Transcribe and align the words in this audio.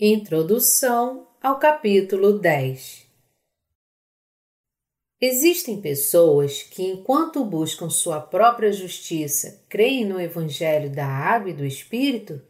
Introdução 0.00 1.26
ao 1.42 1.58
capítulo 1.58 2.38
10 2.38 3.04
Existem 5.20 5.80
pessoas 5.80 6.62
que, 6.62 6.84
enquanto 6.84 7.44
buscam 7.44 7.90
sua 7.90 8.20
própria 8.20 8.70
justiça, 8.70 9.60
creem 9.68 10.04
no 10.04 10.20
Evangelho 10.20 10.88
da 10.88 11.04
Água 11.04 11.50
e 11.50 11.52
do 11.52 11.64
Espírito? 11.64 12.40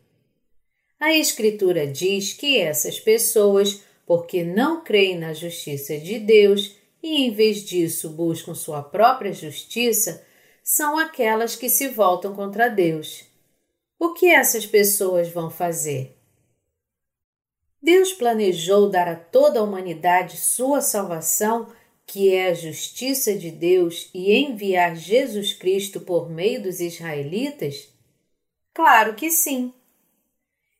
A 1.00 1.14
Escritura 1.14 1.86
diz 1.86 2.34
que 2.34 2.58
essas 2.58 3.00
pessoas, 3.00 3.80
porque 4.04 4.44
não 4.44 4.84
creem 4.84 5.18
na 5.18 5.32
justiça 5.32 5.96
de 5.96 6.18
Deus 6.18 6.76
e, 7.02 7.24
em 7.24 7.30
vez 7.30 7.64
disso, 7.64 8.10
buscam 8.10 8.52
sua 8.52 8.82
própria 8.82 9.32
justiça, 9.32 10.22
são 10.62 10.98
aquelas 10.98 11.56
que 11.56 11.70
se 11.70 11.88
voltam 11.88 12.34
contra 12.34 12.68
Deus. 12.68 13.24
O 13.98 14.12
que 14.12 14.26
essas 14.26 14.66
pessoas 14.66 15.30
vão 15.30 15.50
fazer? 15.50 16.17
Deus 17.90 18.12
planejou 18.12 18.90
dar 18.90 19.08
a 19.08 19.16
toda 19.16 19.60
a 19.60 19.62
humanidade 19.62 20.36
sua 20.36 20.82
salvação, 20.82 21.72
que 22.06 22.34
é 22.34 22.50
a 22.50 22.52
justiça 22.52 23.34
de 23.34 23.50
Deus, 23.50 24.10
e 24.12 24.30
enviar 24.34 24.94
Jesus 24.94 25.54
Cristo 25.54 25.98
por 26.02 26.28
meio 26.28 26.62
dos 26.62 26.80
israelitas? 26.80 27.88
Claro 28.74 29.14
que 29.14 29.30
sim. 29.30 29.72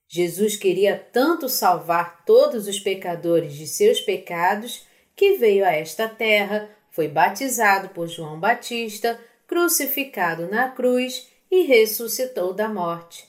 Jesus 0.06 0.54
queria 0.54 0.98
tanto 0.98 1.48
salvar 1.48 2.26
todos 2.26 2.68
os 2.68 2.78
pecadores 2.78 3.54
de 3.54 3.66
seus 3.66 4.02
pecados 4.02 4.86
que 5.16 5.38
veio 5.38 5.64
a 5.64 5.72
esta 5.72 6.06
terra, 6.06 6.68
foi 6.90 7.08
batizado 7.08 7.88
por 7.88 8.06
João 8.06 8.38
Batista, 8.38 9.18
crucificado 9.46 10.46
na 10.46 10.68
cruz 10.72 11.26
e 11.50 11.62
ressuscitou 11.62 12.52
da 12.52 12.68
morte. 12.68 13.26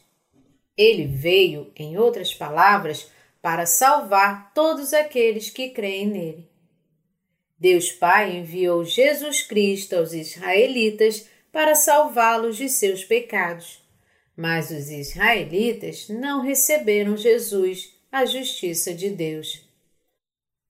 Ele 0.76 1.08
veio, 1.08 1.72
em 1.78 1.98
outras 1.98 2.34
palavras, 2.34 3.10
para 3.42 3.66
salvar 3.66 4.54
todos 4.54 4.94
aqueles 4.94 5.50
que 5.50 5.70
creem 5.70 6.08
nele. 6.08 6.50
Deus 7.58 7.92
Pai 7.92 8.38
enviou 8.38 8.86
Jesus 8.86 9.42
Cristo 9.42 9.96
aos 9.96 10.14
israelitas 10.14 11.28
para 11.52 11.76
salvá-los 11.76 12.58
de 12.58 12.70
seus 12.70 13.04
pecados. 13.04 13.82
Mas 14.36 14.72
os 14.72 14.90
israelitas 14.90 16.08
não 16.08 16.42
receberam 16.42 17.18
Jesus, 17.18 17.94
a 18.12 18.26
justiça 18.26 18.94
de 18.94 19.10
Deus. 19.10 19.68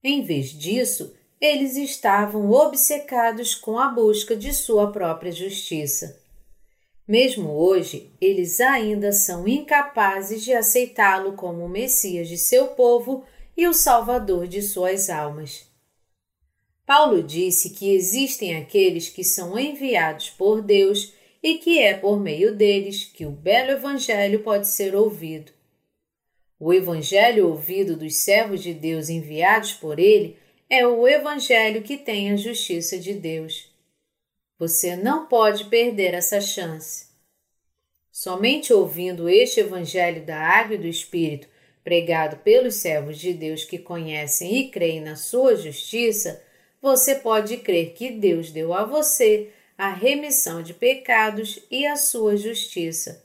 Em 0.02 0.24
vez 0.24 0.50
disso, 0.50 1.14
eles 1.40 1.76
estavam 1.76 2.50
obcecados 2.50 3.54
com 3.54 3.78
a 3.78 3.88
busca 3.88 4.36
de 4.36 4.52
sua 4.52 4.90
própria 4.90 5.30
justiça. 5.30 6.19
Mesmo 7.10 7.50
hoje, 7.50 8.12
eles 8.20 8.60
ainda 8.60 9.10
são 9.10 9.48
incapazes 9.48 10.44
de 10.44 10.52
aceitá-lo 10.52 11.32
como 11.32 11.64
o 11.64 11.68
Messias 11.68 12.28
de 12.28 12.38
seu 12.38 12.68
povo 12.68 13.24
e 13.56 13.66
o 13.66 13.74
Salvador 13.74 14.46
de 14.46 14.62
suas 14.62 15.10
almas. 15.10 15.68
Paulo 16.86 17.20
disse 17.20 17.70
que 17.70 17.92
existem 17.92 18.54
aqueles 18.54 19.08
que 19.08 19.24
são 19.24 19.58
enviados 19.58 20.30
por 20.30 20.62
Deus 20.62 21.12
e 21.42 21.58
que 21.58 21.80
é 21.80 21.94
por 21.94 22.20
meio 22.20 22.54
deles 22.54 23.06
que 23.06 23.26
o 23.26 23.32
belo 23.32 23.72
Evangelho 23.72 24.44
pode 24.44 24.68
ser 24.68 24.94
ouvido. 24.94 25.50
O 26.60 26.72
Evangelho 26.72 27.48
ouvido 27.48 27.96
dos 27.96 28.18
servos 28.18 28.62
de 28.62 28.72
Deus 28.72 29.08
enviados 29.08 29.72
por 29.72 29.98
ele 29.98 30.36
é 30.68 30.86
o 30.86 31.08
Evangelho 31.08 31.82
que 31.82 31.96
tem 31.96 32.30
a 32.30 32.36
justiça 32.36 32.96
de 32.96 33.14
Deus. 33.14 33.69
Você 34.60 34.94
não 34.94 35.24
pode 35.24 35.64
perder 35.70 36.12
essa 36.12 36.38
chance. 36.38 37.06
Somente 38.12 38.74
ouvindo 38.74 39.26
este 39.26 39.60
Evangelho 39.60 40.22
da 40.26 40.38
Água 40.38 40.74
e 40.74 40.78
do 40.78 40.86
Espírito, 40.86 41.48
pregado 41.82 42.36
pelos 42.36 42.74
servos 42.74 43.18
de 43.18 43.32
Deus 43.32 43.64
que 43.64 43.78
conhecem 43.78 44.58
e 44.58 44.70
creem 44.70 45.00
na 45.00 45.16
sua 45.16 45.56
justiça, 45.56 46.44
você 46.78 47.14
pode 47.14 47.56
crer 47.56 47.94
que 47.94 48.10
Deus 48.10 48.50
deu 48.50 48.74
a 48.74 48.84
você 48.84 49.50
a 49.78 49.88
remissão 49.88 50.62
de 50.62 50.74
pecados 50.74 51.58
e 51.70 51.86
a 51.86 51.96
sua 51.96 52.36
justiça. 52.36 53.24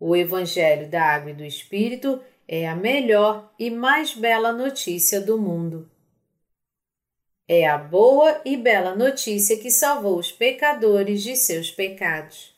O 0.00 0.16
Evangelho 0.16 0.88
da 0.88 1.02
Água 1.02 1.32
e 1.32 1.34
do 1.34 1.44
Espírito 1.44 2.22
é 2.48 2.66
a 2.66 2.74
melhor 2.74 3.52
e 3.58 3.70
mais 3.70 4.14
bela 4.14 4.50
notícia 4.50 5.20
do 5.20 5.36
mundo. 5.36 5.90
É 7.48 7.64
a 7.64 7.78
boa 7.78 8.40
e 8.44 8.56
bela 8.56 8.96
notícia 8.96 9.56
que 9.56 9.70
salvou 9.70 10.18
os 10.18 10.32
pecadores 10.32 11.22
de 11.22 11.36
seus 11.36 11.70
pecados. 11.70 12.52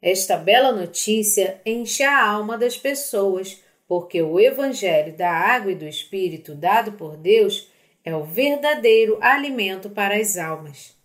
Esta 0.00 0.36
bela 0.36 0.70
notícia 0.70 1.60
enche 1.66 2.04
a 2.04 2.24
alma 2.24 2.56
das 2.56 2.76
pessoas, 2.76 3.60
porque 3.88 4.22
o 4.22 4.38
Evangelho 4.38 5.16
da 5.16 5.32
água 5.32 5.72
e 5.72 5.74
do 5.74 5.84
Espírito 5.84 6.54
dado 6.54 6.92
por 6.92 7.16
Deus 7.16 7.68
é 8.04 8.14
o 8.14 8.22
verdadeiro 8.22 9.18
alimento 9.20 9.90
para 9.90 10.16
as 10.16 10.36
almas. 10.36 10.96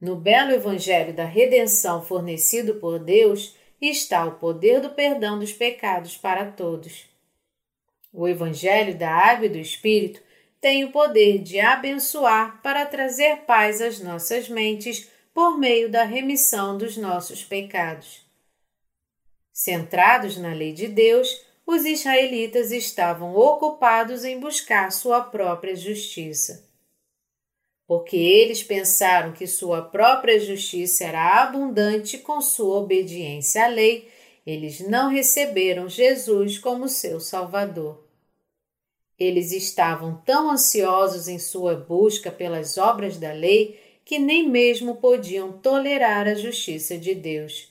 No 0.00 0.16
belo 0.16 0.50
Evangelho 0.50 1.12
da 1.12 1.24
redenção 1.24 2.02
fornecido 2.02 2.74
por 2.76 2.98
Deus 2.98 3.56
está 3.80 4.24
o 4.26 4.38
poder 4.40 4.80
do 4.80 4.90
perdão 4.90 5.38
dos 5.38 5.52
pecados 5.52 6.16
para 6.16 6.50
todos. 6.50 7.06
O 8.12 8.26
Evangelho 8.26 8.98
da 8.98 9.10
água 9.10 9.46
e 9.46 9.50
do 9.50 9.58
Espírito 9.58 10.26
tem 10.60 10.84
o 10.84 10.92
poder 10.92 11.38
de 11.38 11.60
abençoar 11.60 12.60
para 12.62 12.84
trazer 12.86 13.38
paz 13.46 13.80
às 13.80 14.00
nossas 14.00 14.48
mentes 14.48 15.08
por 15.32 15.56
meio 15.56 15.88
da 15.88 16.02
remissão 16.02 16.76
dos 16.76 16.96
nossos 16.96 17.44
pecados. 17.44 18.26
Centrados 19.52 20.36
na 20.36 20.52
lei 20.52 20.72
de 20.72 20.88
Deus, 20.88 21.44
os 21.66 21.84
israelitas 21.84 22.72
estavam 22.72 23.36
ocupados 23.36 24.24
em 24.24 24.40
buscar 24.40 24.90
sua 24.90 25.20
própria 25.20 25.76
justiça. 25.76 26.66
Porque 27.86 28.16
eles 28.16 28.62
pensaram 28.62 29.32
que 29.32 29.46
sua 29.46 29.82
própria 29.82 30.40
justiça 30.40 31.04
era 31.04 31.42
abundante 31.42 32.18
com 32.18 32.40
sua 32.40 32.78
obediência 32.78 33.64
à 33.64 33.68
lei, 33.68 34.10
eles 34.46 34.80
não 34.80 35.10
receberam 35.10 35.88
Jesus 35.88 36.58
como 36.58 36.88
seu 36.88 37.20
Salvador. 37.20 38.07
Eles 39.18 39.50
estavam 39.50 40.22
tão 40.24 40.50
ansiosos 40.50 41.26
em 41.26 41.38
sua 41.38 41.74
busca 41.74 42.30
pelas 42.30 42.78
obras 42.78 43.16
da 43.16 43.32
lei 43.32 43.80
que 44.04 44.18
nem 44.18 44.48
mesmo 44.48 44.96
podiam 44.96 45.52
tolerar 45.52 46.26
a 46.28 46.34
justiça 46.34 46.96
de 46.96 47.14
Deus. 47.14 47.70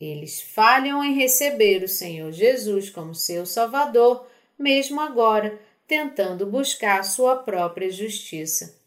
Eles 0.00 0.40
falham 0.40 1.02
em 1.02 1.14
receber 1.14 1.82
o 1.82 1.88
Senhor 1.88 2.30
Jesus 2.32 2.90
como 2.90 3.14
seu 3.14 3.46
Salvador, 3.46 4.26
mesmo 4.58 5.00
agora, 5.00 5.58
tentando 5.86 6.46
buscar 6.46 7.02
sua 7.02 7.36
própria 7.36 7.90
justiça. 7.90 8.78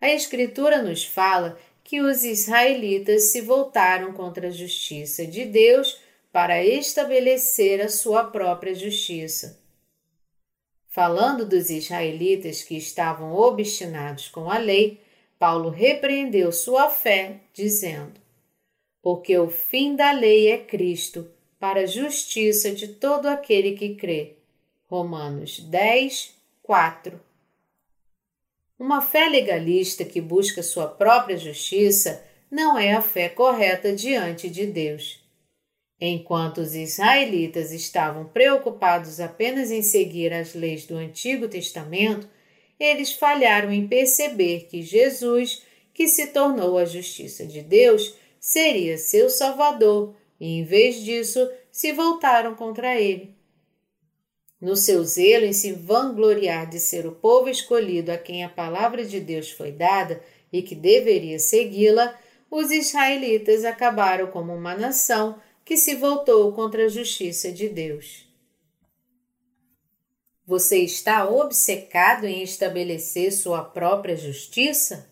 A 0.00 0.10
Escritura 0.10 0.82
nos 0.82 1.04
fala 1.04 1.58
que 1.82 2.00
os 2.00 2.24
israelitas 2.24 3.30
se 3.30 3.40
voltaram 3.40 4.12
contra 4.12 4.48
a 4.48 4.50
justiça 4.50 5.24
de 5.26 5.44
Deus 5.44 5.98
para 6.32 6.64
estabelecer 6.64 7.80
a 7.80 7.88
sua 7.88 8.24
própria 8.24 8.74
justiça. 8.74 9.63
Falando 10.94 11.44
dos 11.44 11.70
israelitas 11.70 12.62
que 12.62 12.76
estavam 12.76 13.34
obstinados 13.34 14.28
com 14.28 14.48
a 14.48 14.58
lei, 14.58 15.00
Paulo 15.36 15.68
repreendeu 15.68 16.52
sua 16.52 16.88
fé, 16.88 17.40
dizendo: 17.52 18.20
Porque 19.02 19.36
o 19.36 19.50
fim 19.50 19.96
da 19.96 20.12
lei 20.12 20.52
é 20.52 20.58
Cristo, 20.58 21.28
para 21.58 21.80
a 21.80 21.86
justiça 21.86 22.70
de 22.70 22.86
todo 22.86 23.26
aquele 23.26 23.72
que 23.72 23.96
crê. 23.96 24.34
Romanos 24.86 25.58
10, 25.58 26.32
4. 26.62 27.20
Uma 28.78 29.02
fé 29.02 29.28
legalista 29.28 30.04
que 30.04 30.20
busca 30.20 30.62
sua 30.62 30.86
própria 30.86 31.36
justiça 31.36 32.24
não 32.48 32.78
é 32.78 32.92
a 32.92 33.02
fé 33.02 33.28
correta 33.28 33.92
diante 33.92 34.48
de 34.48 34.64
Deus. 34.64 35.23
Enquanto 36.00 36.58
os 36.58 36.74
israelitas 36.74 37.72
estavam 37.72 38.26
preocupados 38.26 39.20
apenas 39.20 39.70
em 39.70 39.82
seguir 39.82 40.32
as 40.32 40.54
leis 40.54 40.84
do 40.86 40.96
Antigo 40.96 41.48
Testamento, 41.48 42.28
eles 42.78 43.12
falharam 43.12 43.72
em 43.72 43.86
perceber 43.86 44.66
que 44.68 44.82
Jesus, 44.82 45.62
que 45.92 46.08
se 46.08 46.28
tornou 46.28 46.76
a 46.76 46.84
justiça 46.84 47.46
de 47.46 47.62
Deus, 47.62 48.14
seria 48.40 48.98
seu 48.98 49.30
Salvador 49.30 50.14
e, 50.40 50.58
em 50.58 50.64
vez 50.64 50.96
disso, 50.96 51.48
se 51.70 51.92
voltaram 51.92 52.54
contra 52.54 53.00
ele. 53.00 53.34
No 54.60 54.76
seu 54.76 55.04
zelo 55.04 55.44
em 55.44 55.52
se 55.52 55.72
vangloriar 55.72 56.68
de 56.68 56.80
ser 56.80 57.06
o 57.06 57.12
povo 57.12 57.48
escolhido 57.48 58.10
a 58.10 58.18
quem 58.18 58.42
a 58.42 58.48
palavra 58.48 59.04
de 59.04 59.20
Deus 59.20 59.50
foi 59.50 59.70
dada 59.70 60.22
e 60.52 60.62
que 60.62 60.74
deveria 60.74 61.38
segui-la, 61.38 62.18
os 62.50 62.70
israelitas 62.70 63.64
acabaram 63.64 64.28
como 64.28 64.54
uma 64.54 64.74
nação 64.74 65.38
que 65.64 65.76
se 65.76 65.94
voltou 65.94 66.52
contra 66.52 66.84
a 66.84 66.88
justiça 66.88 67.50
de 67.50 67.68
Deus. 67.68 68.28
Você 70.46 70.80
está 70.80 71.26
obcecado 71.26 72.26
em 72.26 72.42
estabelecer 72.42 73.32
sua 73.32 73.64
própria 73.64 74.14
justiça? 74.14 75.08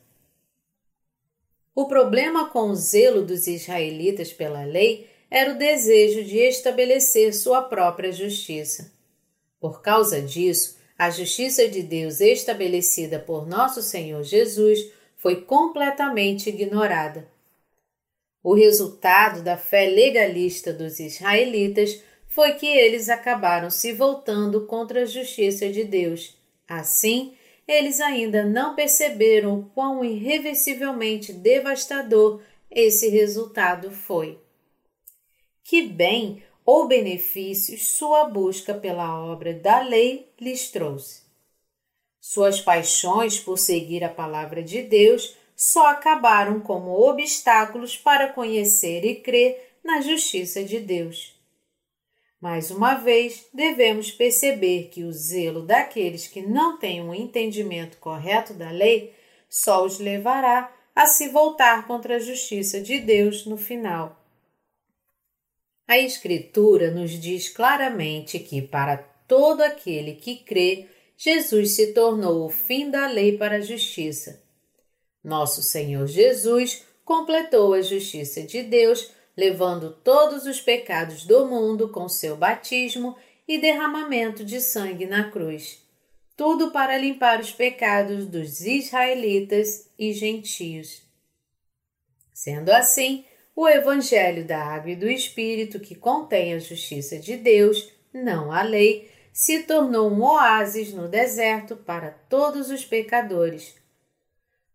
O 1.74 1.86
problema 1.86 2.50
com 2.50 2.68
o 2.68 2.76
zelo 2.76 3.24
dos 3.24 3.46
israelitas 3.46 4.30
pela 4.30 4.62
lei 4.62 5.08
era 5.30 5.52
o 5.54 5.58
desejo 5.58 6.22
de 6.22 6.36
estabelecer 6.36 7.32
sua 7.32 7.62
própria 7.62 8.12
justiça. 8.12 8.92
Por 9.58 9.80
causa 9.80 10.20
disso, 10.20 10.76
a 10.98 11.08
justiça 11.08 11.66
de 11.66 11.82
Deus 11.82 12.20
estabelecida 12.20 13.18
por 13.18 13.46
nosso 13.46 13.80
Senhor 13.80 14.22
Jesus 14.22 14.92
foi 15.16 15.40
completamente 15.40 16.50
ignorada. 16.50 17.31
O 18.42 18.54
resultado 18.54 19.42
da 19.42 19.56
fé 19.56 19.86
legalista 19.86 20.72
dos 20.72 20.98
israelitas 20.98 22.02
foi 22.26 22.54
que 22.54 22.66
eles 22.66 23.08
acabaram 23.08 23.70
se 23.70 23.92
voltando 23.92 24.66
contra 24.66 25.02
a 25.02 25.06
justiça 25.06 25.68
de 25.68 25.84
Deus. 25.84 26.36
Assim, 26.66 27.34
eles 27.68 28.00
ainda 28.00 28.44
não 28.44 28.74
perceberam 28.74 29.58
o 29.58 29.64
quão 29.66 30.04
irreversivelmente 30.04 31.32
devastador 31.32 32.40
esse 32.70 33.08
resultado 33.08 33.90
foi 33.90 34.38
que 35.64 35.82
bem 35.82 36.42
ou 36.64 36.86
benefícios 36.86 37.92
sua 37.92 38.24
busca 38.24 38.74
pela 38.74 39.24
obra 39.24 39.54
da 39.54 39.80
lei 39.80 40.30
lhes 40.40 40.70
trouxe. 40.70 41.22
Suas 42.20 42.60
paixões 42.60 43.38
por 43.38 43.58
seguir 43.58 44.04
a 44.04 44.08
palavra 44.08 44.62
de 44.62 44.82
Deus 44.82 45.36
só 45.64 45.86
acabaram 45.86 46.58
como 46.58 46.90
obstáculos 47.08 47.96
para 47.96 48.32
conhecer 48.32 49.04
e 49.04 49.14
crer 49.14 49.76
na 49.84 50.00
justiça 50.00 50.64
de 50.64 50.80
Deus. 50.80 51.40
Mais 52.40 52.72
uma 52.72 52.94
vez, 52.94 53.46
devemos 53.54 54.10
perceber 54.10 54.88
que 54.88 55.04
o 55.04 55.12
zelo 55.12 55.62
daqueles 55.62 56.26
que 56.26 56.42
não 56.42 56.78
têm 56.78 57.00
um 57.00 57.14
entendimento 57.14 57.96
correto 57.98 58.52
da 58.52 58.72
lei 58.72 59.14
só 59.48 59.84
os 59.84 60.00
levará 60.00 60.74
a 60.96 61.06
se 61.06 61.28
voltar 61.28 61.86
contra 61.86 62.16
a 62.16 62.18
justiça 62.18 62.80
de 62.80 62.98
Deus 62.98 63.46
no 63.46 63.56
final. 63.56 64.20
A 65.86 65.96
Escritura 65.96 66.90
nos 66.90 67.12
diz 67.12 67.48
claramente 67.48 68.40
que, 68.40 68.60
para 68.60 68.96
todo 69.28 69.60
aquele 69.60 70.16
que 70.16 70.38
crê, 70.38 70.88
Jesus 71.16 71.76
se 71.76 71.92
tornou 71.92 72.46
o 72.46 72.50
fim 72.50 72.90
da 72.90 73.06
lei 73.06 73.38
para 73.38 73.58
a 73.58 73.60
justiça. 73.60 74.41
Nosso 75.22 75.62
Senhor 75.62 76.06
Jesus 76.06 76.84
completou 77.04 77.74
a 77.74 77.82
justiça 77.82 78.42
de 78.42 78.62
Deus, 78.62 79.10
levando 79.36 79.92
todos 80.02 80.46
os 80.46 80.60
pecados 80.60 81.24
do 81.24 81.46
mundo 81.46 81.88
com 81.88 82.08
seu 82.08 82.36
batismo 82.36 83.16
e 83.46 83.58
derramamento 83.58 84.44
de 84.44 84.60
sangue 84.60 85.06
na 85.06 85.30
cruz. 85.30 85.82
Tudo 86.36 86.70
para 86.70 86.98
limpar 86.98 87.40
os 87.40 87.52
pecados 87.52 88.26
dos 88.26 88.60
israelitas 88.62 89.88
e 89.98 90.12
gentios. 90.12 91.02
Sendo 92.32 92.70
assim, 92.70 93.24
o 93.54 93.68
Evangelho 93.68 94.44
da 94.44 94.58
Água 94.58 94.92
e 94.92 94.96
do 94.96 95.08
Espírito, 95.08 95.78
que 95.78 95.94
contém 95.94 96.54
a 96.54 96.58
justiça 96.58 97.18
de 97.18 97.36
Deus, 97.36 97.92
não 98.12 98.50
a 98.50 98.62
lei, 98.62 99.10
se 99.32 99.62
tornou 99.62 100.10
um 100.10 100.22
oásis 100.22 100.92
no 100.92 101.08
deserto 101.08 101.76
para 101.76 102.10
todos 102.10 102.70
os 102.70 102.84
pecadores. 102.84 103.74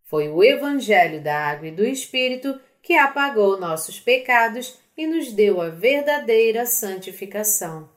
Foi 0.07 0.30
o 0.30 0.42
Evangelho 0.42 1.21
da 1.21 1.38
Água 1.38 1.68
e 1.68 1.71
do 1.71 1.86
Espírito 1.86 2.57
que 2.81 2.94
apagou 2.94 3.59
nossos 3.59 4.00
pecados 4.00 4.80
e 4.95 5.06
nos 5.06 5.33
deu 5.33 5.59
a 5.62 5.68
verdadeira 5.68 6.65
santificação. 6.65 7.89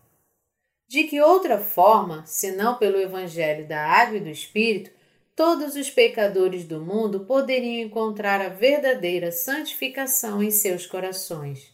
De 0.89 1.05
que 1.05 1.21
outra 1.21 1.57
forma, 1.59 2.27
senão 2.27 2.77
pelo 2.77 3.01
Evangelho 3.01 3.67
da 3.69 3.87
Água 3.87 4.17
e 4.17 4.21
do 4.21 4.29
Espírito, 4.29 4.91
todos 5.37 5.77
os 5.77 5.89
pecadores 5.89 6.65
do 6.65 6.81
mundo 6.81 7.21
poderiam 7.21 7.87
encontrar 7.87 8.41
a 8.41 8.49
verdadeira 8.49 9.31
santificação 9.31 10.43
em 10.43 10.51
seus 10.51 10.87
corações. 10.87 11.73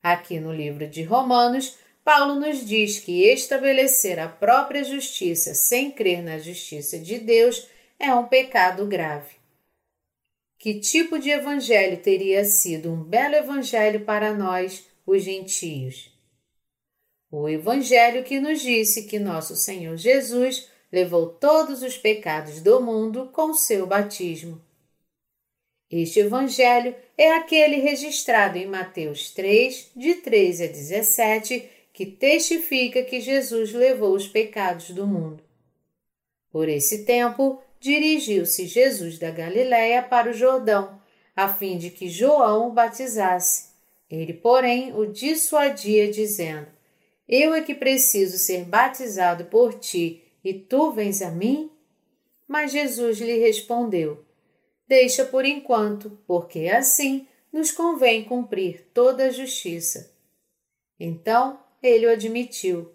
Aqui 0.00 0.38
no 0.38 0.54
livro 0.54 0.86
de 0.86 1.02
Romanos, 1.02 1.76
Paulo 2.04 2.36
nos 2.36 2.64
diz 2.64 3.00
que 3.00 3.24
estabelecer 3.24 4.20
a 4.20 4.28
própria 4.28 4.84
justiça 4.84 5.54
sem 5.54 5.90
crer 5.90 6.22
na 6.22 6.38
justiça 6.38 7.00
de 7.00 7.18
Deus 7.18 7.66
é 7.98 8.14
um 8.14 8.26
pecado 8.26 8.86
grave. 8.86 9.36
Que 10.58 10.80
tipo 10.80 11.18
de 11.18 11.30
evangelho 11.30 11.98
teria 11.98 12.44
sido 12.44 12.92
um 12.92 13.02
belo 13.02 13.34
evangelho 13.34 14.04
para 14.04 14.34
nós, 14.34 14.86
os 15.06 15.22
gentios? 15.22 16.12
O 17.30 17.48
evangelho 17.48 18.24
que 18.24 18.40
nos 18.40 18.60
disse 18.60 19.04
que 19.04 19.18
nosso 19.18 19.54
Senhor 19.54 19.96
Jesus 19.96 20.68
levou 20.90 21.28
todos 21.28 21.82
os 21.82 21.96
pecados 21.98 22.60
do 22.60 22.80
mundo 22.80 23.30
com 23.32 23.52
seu 23.52 23.86
batismo. 23.86 24.60
Este 25.90 26.20
evangelho 26.20 26.94
é 27.16 27.32
aquele 27.32 27.76
registrado 27.76 28.58
em 28.58 28.66
Mateus 28.66 29.30
3, 29.30 29.92
de 29.94 30.14
13 30.14 30.64
a 30.64 30.66
17, 30.66 31.70
que 31.92 32.06
testifica 32.06 33.02
que 33.02 33.20
Jesus 33.20 33.72
levou 33.72 34.14
os 34.14 34.26
pecados 34.26 34.90
do 34.90 35.06
mundo. 35.06 35.42
Por 36.50 36.68
esse 36.68 37.04
tempo, 37.04 37.62
dirigiu-se 37.80 38.66
Jesus 38.66 39.18
da 39.18 39.30
Galiléia 39.30 40.02
para 40.02 40.30
o 40.30 40.34
Jordão, 40.34 41.00
a 41.34 41.48
fim 41.48 41.76
de 41.78 41.90
que 41.90 42.08
João 42.08 42.68
o 42.68 42.72
batizasse. 42.72 43.70
Ele, 44.10 44.32
porém, 44.32 44.94
o 44.94 45.06
dissuadia, 45.06 46.10
dizendo: 46.10 46.68
Eu 47.28 47.54
é 47.54 47.60
que 47.60 47.74
preciso 47.74 48.38
ser 48.38 48.64
batizado 48.64 49.46
por 49.46 49.74
ti, 49.74 50.22
e 50.44 50.54
tu 50.54 50.92
vens 50.92 51.20
a 51.22 51.30
mim? 51.30 51.70
Mas 52.46 52.72
Jesus 52.72 53.18
lhe 53.18 53.38
respondeu: 53.38 54.24
Deixa 54.86 55.24
por 55.24 55.44
enquanto, 55.44 56.18
porque 56.26 56.68
assim 56.68 57.26
nos 57.52 57.72
convém 57.72 58.24
cumprir 58.24 58.86
toda 58.94 59.26
a 59.26 59.30
justiça. 59.30 60.14
Então 60.98 61.58
ele 61.82 62.06
o 62.06 62.12
admitiu. 62.12 62.92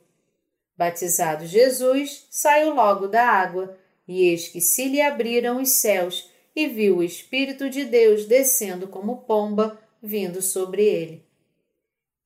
Batizado 0.77 1.45
Jesus, 1.45 2.25
saiu 2.29 2.73
logo 2.73 3.07
da 3.07 3.23
água, 3.23 3.77
e 4.11 4.27
eis 4.27 4.49
que 4.49 4.59
se 4.59 4.89
lhe 4.89 5.01
abriram 5.01 5.61
os 5.61 5.69
céus, 5.69 6.29
e 6.53 6.67
viu 6.67 6.97
o 6.97 7.03
Espírito 7.03 7.69
de 7.69 7.85
Deus 7.85 8.25
descendo 8.25 8.85
como 8.85 9.21
pomba, 9.21 9.79
vindo 10.03 10.41
sobre 10.41 10.83
ele. 10.83 11.25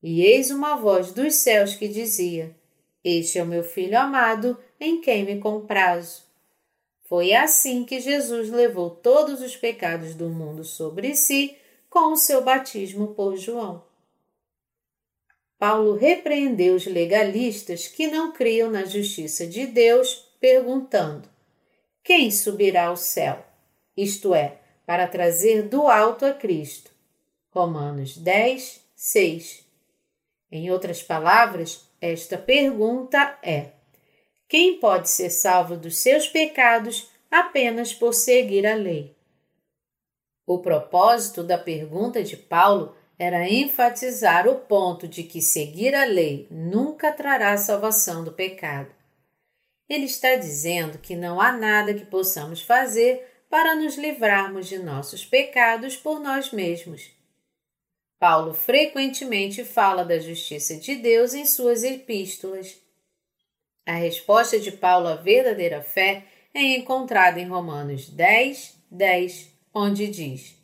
E 0.02 0.24
eis 0.24 0.50
uma 0.50 0.76
voz 0.76 1.12
dos 1.12 1.36
céus 1.36 1.76
que 1.76 1.88
dizia: 1.88 2.56
Este 3.04 3.38
é 3.38 3.44
o 3.44 3.46
meu 3.46 3.64
filho 3.64 4.00
amado, 4.00 4.58
em 4.80 5.00
quem 5.00 5.24
me 5.24 5.38
comprazo. 5.40 6.24
Foi 7.04 7.34
assim 7.34 7.86
que 7.86 8.00
Jesus 8.00 8.50
levou 8.50 8.90
todos 8.90 9.40
os 9.40 9.56
pecados 9.56 10.16
do 10.16 10.28
mundo 10.28 10.64
sobre 10.64 11.16
si 11.16 11.56
com 11.88 12.14
o 12.14 12.18
seu 12.18 12.44
batismo 12.44 13.10
por 13.10 13.38
João. 13.38 13.84
Paulo 15.60 15.94
repreendeu 15.94 16.74
os 16.74 16.88
legalistas 16.88 17.88
que 17.88 18.08
não 18.08 18.32
criam 18.32 18.72
na 18.72 18.86
justiça 18.86 19.46
de 19.46 19.68
Deus, 19.68 20.28
perguntando: 20.40 21.35
Quem 22.06 22.30
subirá 22.30 22.86
ao 22.86 22.96
céu? 22.96 23.44
Isto 23.98 24.36
é, 24.36 24.60
para 24.86 25.08
trazer 25.08 25.64
do 25.64 25.88
alto 25.88 26.24
a 26.24 26.34
Cristo. 26.34 26.92
Romanos 27.50 28.16
10, 28.16 28.80
6. 28.96 29.66
Em 30.52 30.70
outras 30.70 31.02
palavras, 31.02 31.90
esta 32.00 32.38
pergunta 32.38 33.40
é: 33.42 33.72
quem 34.48 34.80
pode 34.80 35.10
ser 35.10 35.32
salvo 35.32 35.76
dos 35.76 35.98
seus 35.98 36.28
pecados 36.28 37.10
apenas 37.32 37.92
por 37.92 38.14
seguir 38.14 38.68
a 38.68 38.76
lei? 38.76 39.16
O 40.46 40.60
propósito 40.60 41.42
da 41.42 41.58
pergunta 41.58 42.24
de 42.24 42.38
Paulo 42.38 42.96
era 43.18 43.50
enfatizar 43.50 44.48
o 44.48 44.60
ponto 44.60 45.08
de 45.08 45.24
que 45.24 45.42
seguir 45.42 45.96
a 45.96 46.06
lei 46.06 46.46
nunca 46.52 47.12
trará 47.12 47.58
salvação 47.58 48.24
do 48.24 48.32
pecado. 48.32 48.95
Ele 49.88 50.06
está 50.06 50.36
dizendo 50.36 50.98
que 50.98 51.16
não 51.16 51.40
há 51.40 51.52
nada 51.52 51.94
que 51.94 52.06
possamos 52.06 52.62
fazer 52.62 53.26
para 53.50 53.76
nos 53.76 53.98
livrarmos 53.98 54.68
de 54.68 54.80
nossos 54.80 55.24
pecados 55.24 55.96
por 55.96 56.20
nós 56.20 56.52
mesmos. 56.52 57.12
Paulo 58.20 58.54
frequentemente 58.54 59.64
fala 59.64 60.04
da 60.04 60.18
justiça 60.18 60.78
de 60.78 60.96
Deus 60.96 61.34
em 61.34 61.46
suas 61.46 61.84
epístolas. 61.84 62.82
A 63.86 63.94
resposta 63.94 64.60
de 64.60 64.72
Paulo 64.72 65.08
à 65.08 65.16
verdadeira 65.16 65.82
fé 65.82 66.26
é 66.54 66.76
encontrada 66.76 67.40
em 67.40 67.48
Romanos 67.48 68.10
10, 68.10 68.76
10, 68.90 69.52
onde 69.74 70.08
diz: 70.08 70.56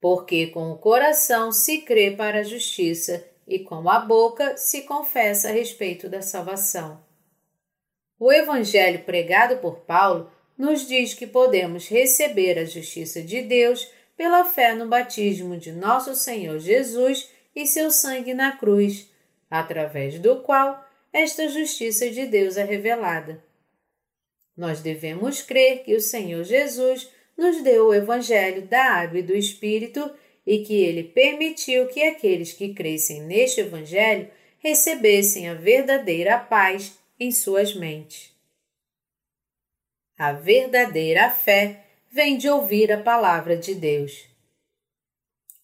Porque 0.00 0.46
com 0.46 0.70
o 0.70 0.78
coração 0.78 1.52
se 1.52 1.82
crê 1.82 2.12
para 2.12 2.38
a 2.38 2.44
justiça 2.44 3.28
e 3.46 3.58
com 3.58 3.88
a 3.90 4.00
boca 4.00 4.56
se 4.56 4.82
confessa 4.82 5.48
a 5.48 5.52
respeito 5.52 6.08
da 6.08 6.22
salvação. 6.22 7.06
O 8.18 8.32
evangelho 8.32 9.04
pregado 9.04 9.58
por 9.58 9.80
Paulo 9.80 10.30
nos 10.56 10.86
diz 10.88 11.14
que 11.14 11.26
podemos 11.26 11.86
receber 11.88 12.58
a 12.58 12.64
justiça 12.64 13.22
de 13.22 13.42
Deus 13.42 13.88
pela 14.16 14.44
fé 14.44 14.74
no 14.74 14.88
batismo 14.88 15.56
de 15.56 15.70
nosso 15.70 16.14
Senhor 16.16 16.58
Jesus 16.58 17.30
e 17.54 17.64
seu 17.64 17.90
sangue 17.90 18.34
na 18.34 18.56
cruz, 18.56 19.08
através 19.48 20.18
do 20.18 20.42
qual 20.42 20.84
esta 21.12 21.48
justiça 21.48 22.10
de 22.10 22.26
Deus 22.26 22.56
é 22.56 22.64
revelada. 22.64 23.42
Nós 24.56 24.80
devemos 24.80 25.40
crer 25.40 25.84
que 25.84 25.94
o 25.94 26.00
Senhor 26.00 26.42
Jesus 26.42 27.08
nos 27.36 27.62
deu 27.62 27.86
o 27.86 27.94
Evangelho 27.94 28.62
da 28.62 28.82
Água 28.82 29.20
e 29.20 29.22
do 29.22 29.36
Espírito 29.36 30.10
e 30.44 30.58
que 30.64 30.74
ele 30.74 31.04
permitiu 31.04 31.86
que 31.86 32.02
aqueles 32.02 32.52
que 32.52 32.74
crescem 32.74 33.22
neste 33.22 33.60
Evangelho 33.60 34.28
recebessem 34.58 35.48
a 35.48 35.54
verdadeira 35.54 36.36
paz 36.36 36.98
em 37.18 37.30
suas 37.30 37.74
mentes. 37.74 38.32
A 40.16 40.32
verdadeira 40.32 41.30
fé 41.30 41.84
vem 42.10 42.36
de 42.36 42.48
ouvir 42.48 42.92
a 42.92 43.02
palavra 43.02 43.56
de 43.56 43.74
Deus. 43.74 44.26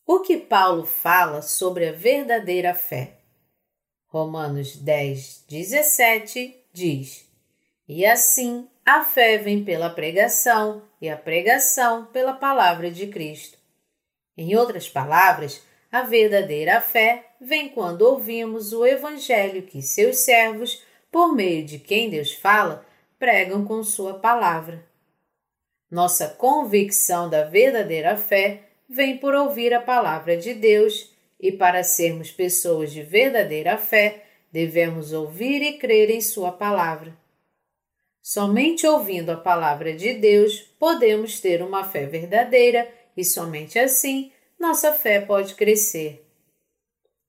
O 0.06 0.20
que 0.20 0.36
Paulo 0.36 0.84
fala 0.84 1.42
sobre 1.42 1.88
a 1.88 1.92
verdadeira 1.92 2.74
fé? 2.74 3.16
Romanos 4.06 4.76
10, 4.76 5.44
17 5.48 6.54
diz: 6.72 7.28
E 7.88 8.04
assim 8.04 8.68
a 8.84 9.02
fé 9.02 9.38
vem 9.38 9.64
pela 9.64 9.88
pregação, 9.88 10.82
e 11.00 11.08
a 11.08 11.16
pregação 11.16 12.06
pela 12.06 12.34
palavra 12.34 12.90
de 12.90 13.06
Cristo. 13.06 13.58
Em 14.36 14.56
outras 14.56 14.88
palavras, 14.88 15.62
a 15.90 16.02
verdadeira 16.02 16.80
fé 16.80 17.30
vem 17.40 17.68
quando 17.68 18.02
ouvimos 18.02 18.72
o 18.72 18.84
Evangelho 18.84 19.62
que 19.62 19.80
seus 19.80 20.18
servos, 20.18 20.82
por 21.14 21.32
meio 21.32 21.64
de 21.64 21.78
quem 21.78 22.10
Deus 22.10 22.32
fala, 22.32 22.84
pregam 23.20 23.64
com 23.64 23.84
Sua 23.84 24.14
palavra. 24.14 24.84
Nossa 25.88 26.26
convicção 26.26 27.30
da 27.30 27.44
verdadeira 27.44 28.16
fé 28.16 28.62
vem 28.88 29.16
por 29.18 29.32
ouvir 29.32 29.72
a 29.72 29.80
palavra 29.80 30.36
de 30.36 30.52
Deus 30.54 31.14
e 31.38 31.52
para 31.52 31.84
sermos 31.84 32.32
pessoas 32.32 32.92
de 32.92 33.00
verdadeira 33.04 33.78
fé, 33.78 34.24
devemos 34.50 35.12
ouvir 35.12 35.62
e 35.62 35.78
crer 35.78 36.10
em 36.10 36.20
Sua 36.20 36.50
palavra. 36.50 37.16
Somente 38.20 38.84
ouvindo 38.84 39.30
a 39.30 39.36
palavra 39.36 39.94
de 39.94 40.14
Deus 40.14 40.62
podemos 40.80 41.38
ter 41.38 41.62
uma 41.62 41.84
fé 41.84 42.06
verdadeira 42.06 42.92
e 43.16 43.24
somente 43.24 43.78
assim 43.78 44.32
nossa 44.58 44.92
fé 44.92 45.20
pode 45.20 45.54
crescer. 45.54 46.26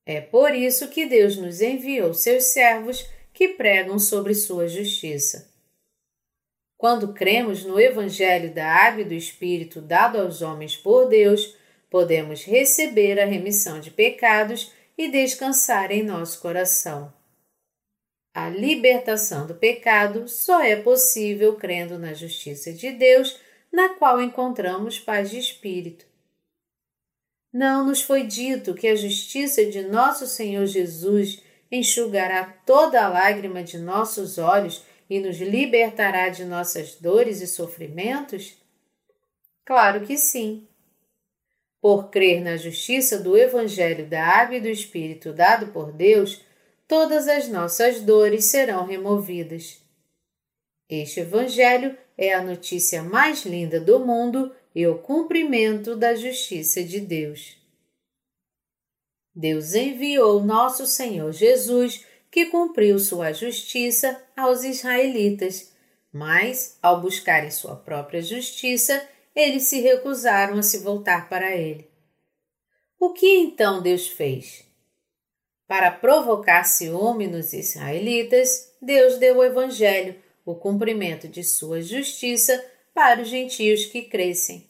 É 0.07 0.21
por 0.21 0.55
isso 0.55 0.87
que 0.87 1.05
Deus 1.05 1.37
nos 1.37 1.61
enviou 1.61 2.15
seus 2.15 2.45
servos 2.45 3.07
que 3.35 3.49
pregam 3.49 3.99
sobre 3.99 4.33
sua 4.33 4.65
justiça. 4.67 5.53
Quando 6.77 7.13
cremos 7.13 7.65
no 7.65 7.79
Evangelho 7.79 8.53
da 8.53 8.65
Água 8.65 9.01
e 9.01 9.05
do 9.05 9.13
Espírito 9.13 9.81
dado 9.81 10.19
aos 10.19 10.41
homens 10.41 10.77
por 10.77 11.09
Deus, 11.09 11.55
podemos 11.89 12.45
receber 12.45 13.19
a 13.19 13.25
remissão 13.25 13.79
de 13.79 13.91
pecados 13.91 14.71
e 14.97 15.11
descansar 15.11 15.91
em 15.91 16.01
nosso 16.01 16.39
coração. 16.39 17.13
A 18.33 18.49
libertação 18.49 19.45
do 19.45 19.55
pecado 19.55 20.27
só 20.27 20.61
é 20.61 20.77
possível 20.77 21.55
crendo 21.55 21.99
na 21.99 22.13
justiça 22.13 22.71
de 22.71 22.91
Deus, 22.91 23.37
na 23.71 23.89
qual 23.89 24.21
encontramos 24.21 24.99
paz 24.99 25.29
de 25.29 25.37
espírito. 25.37 26.05
Não 27.51 27.85
nos 27.85 28.01
foi 28.01 28.23
dito 28.23 28.73
que 28.73 28.87
a 28.87 28.95
justiça 28.95 29.65
de 29.65 29.81
nosso 29.81 30.27
Senhor 30.27 30.65
Jesus 30.65 31.41
enxugará 31.75 32.43
toda 32.65 33.03
a 33.03 33.09
lágrima 33.09 33.63
de 33.63 33.77
nossos 33.77 34.37
olhos 34.37 34.83
e 35.09 35.19
nos 35.19 35.37
libertará 35.37 36.29
de 36.29 36.43
nossas 36.45 36.95
dores 36.95 37.41
e 37.41 37.47
sofrimentos? 37.47 38.57
Claro 39.63 40.01
que 40.05 40.17
sim. 40.17 40.67
Por 41.81 42.09
crer 42.09 42.41
na 42.41 42.57
justiça 42.57 43.19
do 43.19 43.37
Evangelho 43.37 44.07
da 44.07 44.23
Água 44.23 44.57
e 44.57 44.61
do 44.61 44.67
Espírito 44.67 45.31
dado 45.31 45.67
por 45.67 45.91
Deus, 45.91 46.41
todas 46.87 47.27
as 47.27 47.47
nossas 47.47 48.01
dores 48.01 48.45
serão 48.45 48.85
removidas. 48.85 49.81
Este 50.89 51.19
Evangelho 51.19 51.97
é 52.17 52.33
a 52.33 52.41
notícia 52.41 53.03
mais 53.03 53.43
linda 53.45 53.79
do 53.79 53.99
mundo 53.99 54.51
e 54.73 54.85
o 54.87 54.97
cumprimento 54.97 55.95
da 55.95 56.15
justiça 56.15 56.83
de 56.83 56.99
Deus. 56.99 57.57
Deus 59.35 59.73
enviou 59.73 60.41
nosso 60.41 60.87
Senhor 60.87 61.31
Jesus, 61.33 62.05
que 62.31 62.45
cumpriu 62.45 62.97
sua 62.97 63.33
justiça 63.33 64.23
aos 64.35 64.63
israelitas, 64.63 65.73
mas, 66.11 66.77
ao 66.81 67.01
buscarem 67.01 67.51
sua 67.51 67.75
própria 67.75 68.21
justiça, 68.21 69.05
eles 69.35 69.63
se 69.63 69.81
recusaram 69.81 70.57
a 70.57 70.63
se 70.63 70.77
voltar 70.77 71.27
para 71.27 71.53
ele. 71.53 71.89
O 72.97 73.11
que 73.11 73.27
então 73.37 73.81
Deus 73.81 74.07
fez? 74.07 74.63
Para 75.67 75.91
provocar 75.91 76.63
ciúme 76.63 77.27
nos 77.27 77.51
israelitas, 77.51 78.73
Deus 78.81 79.17
deu 79.17 79.37
o 79.37 79.43
Evangelho, 79.43 80.15
o 80.45 80.55
cumprimento 80.55 81.27
de 81.27 81.43
sua 81.43 81.81
justiça, 81.81 82.63
para 82.93 83.21
os 83.21 83.27
gentios 83.27 83.85
que 83.85 84.03
crescem. 84.03 84.69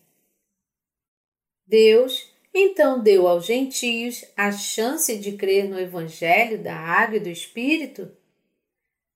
Deus 1.67 2.34
então 2.57 3.01
deu 3.01 3.27
aos 3.27 3.45
gentios 3.45 4.23
a 4.37 4.49
chance 4.49 5.17
de 5.17 5.33
crer 5.33 5.69
no 5.69 5.77
Evangelho 5.77 6.57
da 6.57 6.73
Água 6.73 7.17
e 7.17 7.19
do 7.19 7.27
Espírito? 7.27 8.09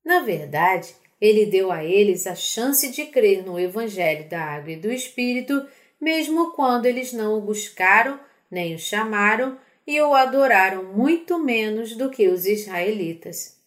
Na 0.03 0.19
verdade, 0.19 0.93
ele 1.21 1.45
deu 1.45 1.71
a 1.71 1.81
eles 1.81 2.27
a 2.27 2.35
chance 2.35 2.89
de 2.89 3.05
crer 3.05 3.45
no 3.45 3.57
Evangelho 3.57 4.27
da 4.27 4.43
Água 4.43 4.73
e 4.73 4.75
do 4.75 4.91
Espírito, 4.91 5.65
mesmo 6.01 6.51
quando 6.51 6.85
eles 6.85 7.13
não 7.13 7.37
o 7.37 7.41
buscaram, 7.41 8.19
nem 8.51 8.75
o 8.75 8.79
chamaram 8.79 9.57
e 9.87 10.01
o 10.01 10.13
adoraram 10.13 10.83
muito 10.83 11.39
menos 11.39 11.95
do 11.95 12.09
que 12.09 12.27
os 12.27 12.45
israelitas. 12.45 13.57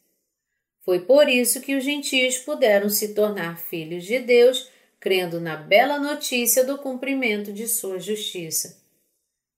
Foi 0.82 1.00
por 1.00 1.30
isso 1.30 1.62
que 1.62 1.74
os 1.74 1.84
gentios 1.84 2.36
puderam 2.36 2.90
se 2.90 3.14
tornar 3.14 3.56
filhos 3.56 4.04
de 4.04 4.18
Deus, 4.18 4.70
crendo 5.00 5.40
na 5.40 5.56
bela 5.56 5.98
notícia 5.98 6.62
do 6.62 6.76
cumprimento 6.76 7.54
de 7.54 7.66
sua 7.66 7.98
justiça. 7.98 8.81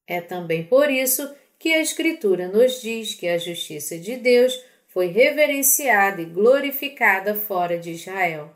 É 0.06 0.20
também 0.20 0.64
por 0.64 0.90
isso 0.90 1.34
que 1.58 1.73
a 1.73 1.80
Escritura 1.80 2.49
nos 2.49 2.80
diz 2.80 3.14
que 3.14 3.26
a 3.26 3.38
justiça 3.38 3.99
de 3.99 4.16
Deus 4.16 4.62
foi 4.88 5.06
reverenciada 5.06 6.23
e 6.23 6.26
glorificada 6.26 7.34
fora 7.34 7.78
de 7.78 7.92
Israel. 7.92 8.54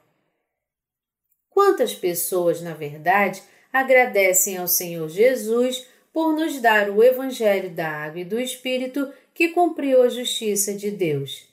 Quantas 1.49 1.95
pessoas, 1.95 2.61
na 2.61 2.75
verdade, 2.75 3.43
agradecem 3.73 4.57
ao 4.57 4.69
Senhor 4.69 5.09
Jesus 5.09 5.87
por 6.12 6.33
nos 6.33 6.61
dar 6.61 6.90
o 6.90 7.02
Evangelho 7.02 7.71
da 7.71 7.88
Água 7.88 8.21
e 8.21 8.25
do 8.25 8.38
Espírito 8.38 9.12
que 9.35 9.49
cumpriu 9.49 10.02
a 10.02 10.09
justiça 10.09 10.75
de 10.75 10.90
Deus. 10.90 11.49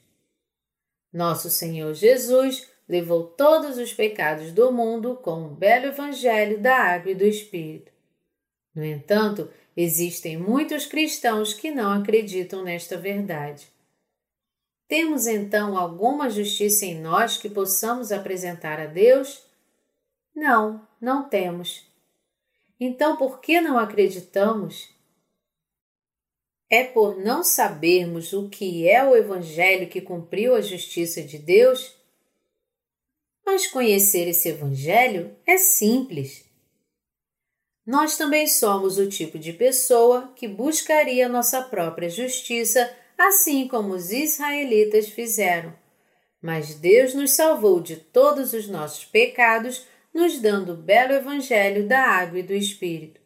Nosso 1.12 1.50
Senhor 1.50 1.94
Jesus 1.94 2.68
levou 2.88 3.24
todos 3.24 3.78
os 3.78 3.94
pecados 3.94 4.52
do 4.52 4.72
mundo 4.72 5.16
com 5.16 5.46
o 5.46 5.50
belo 5.50 5.88
Evangelho 5.88 6.60
da 6.60 6.76
Água 6.76 7.12
e 7.12 7.16
do 7.16 7.26
Espírito. 7.26 7.92
No 8.76 8.84
entanto, 8.84 9.50
existem 9.76 10.38
muitos 10.38 10.86
cristãos 10.86 11.54
que 11.54 11.72
não 11.72 11.92
acreditam 11.92 12.64
nesta 12.64 12.98
verdade. 12.98 13.68
Temos 14.88 15.26
então 15.26 15.78
alguma 15.78 16.30
justiça 16.30 16.86
em 16.86 17.00
nós 17.02 17.38
que 17.38 17.50
possamos 17.50 18.12
apresentar 18.12 18.80
a 18.80 18.86
Deus? 18.86 19.44
Não, 20.34 20.88
não 21.02 21.28
temos. 21.28 21.86
Então 22.80 23.18
por 23.18 23.40
que 23.40 23.60
não 23.60 23.80
acreditamos? 23.80 24.90
É 26.70 26.84
por 26.84 27.18
não 27.18 27.44
sabermos 27.44 28.34
o 28.34 28.50
que 28.50 28.88
é 28.88 29.04
o 29.04 29.16
Evangelho 29.16 29.90
que 29.90 30.02
cumpriu 30.02 30.56
a 30.56 30.62
justiça 30.62 31.22
de 31.22 31.38
Deus? 31.38 31.96
Mas 33.46 33.68
conhecer 33.68 34.28
esse 34.28 34.50
Evangelho 34.50 35.36
é 35.46 35.58
simples. 35.58 36.45
Nós 37.86 38.18
também 38.18 38.48
somos 38.48 38.98
o 38.98 39.08
tipo 39.08 39.38
de 39.38 39.54
pessoa 39.54 40.34
que 40.36 40.48
buscaria 40.48 41.30
nossa 41.30 41.62
própria 41.62 42.10
justiça 42.10 42.92
assim 43.18 43.68
como 43.68 43.94
os 43.94 44.12
israelitas 44.12 45.08
fizeram. 45.08 45.74
Mas 46.42 46.76
Deus 46.76 47.14
nos 47.14 47.32
salvou 47.32 47.80
de 47.80 47.96
todos 47.96 48.54
os 48.54 48.68
nossos 48.68 49.06
pecados, 49.06 49.86
nos 50.14 50.40
dando 50.40 50.74
o 50.74 50.78
belo 50.78 51.14
Evangelho 51.14 51.88
da 51.88 52.02
água 52.02 52.40
e 52.40 52.44
do 52.44 52.54
Espírito. 52.54 53.22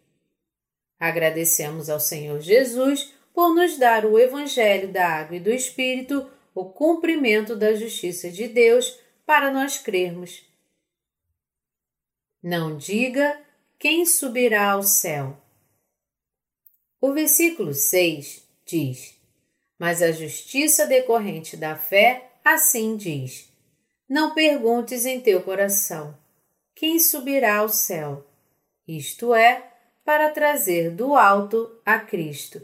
Agradecemos 1.00 1.89
ao 1.89 2.00
Senhor 2.00 2.39
Jesus 2.42 3.13
por 3.34 3.54
nos 3.54 3.78
dar 3.78 4.06
o 4.06 4.20
Evangelho 4.20 4.92
da 4.92 5.08
água 5.08 5.38
e 5.38 5.39
do 5.39 5.51
Espírito, 5.51 6.30
o 6.54 6.66
cumprimento 6.66 7.56
da 7.56 7.74
justiça 7.74 8.30
de 8.30 8.48
Deus, 8.48 9.00
para 9.25 9.51
nós 9.51 9.78
crermos. 9.78 10.44
Não 12.42 12.78
diga 12.78 13.39
quem 13.80 14.06
subirá 14.06 14.72
ao 14.72 14.84
céu. 14.84 15.38
O 17.02 17.14
versículo 17.14 17.74
6 17.74 18.44
diz: 18.66 19.20
mas 19.80 20.02
a 20.02 20.12
justiça 20.12 20.86
decorrente 20.86 21.56
da 21.56 21.74
fé 21.74 22.32
assim 22.44 22.98
diz: 22.98 23.50
Não 24.10 24.34
perguntes 24.34 25.06
em 25.06 25.22
teu 25.22 25.42
coração: 25.42 26.14
quem 26.76 27.00
subirá 27.00 27.60
ao 27.60 27.70
céu? 27.70 28.28
Isto 28.86 29.34
é, 29.34 29.72
para 30.04 30.32
trazer 30.32 30.92
do 30.92 31.16
alto 31.16 31.80
a 31.86 31.98
Cristo. 31.98 32.62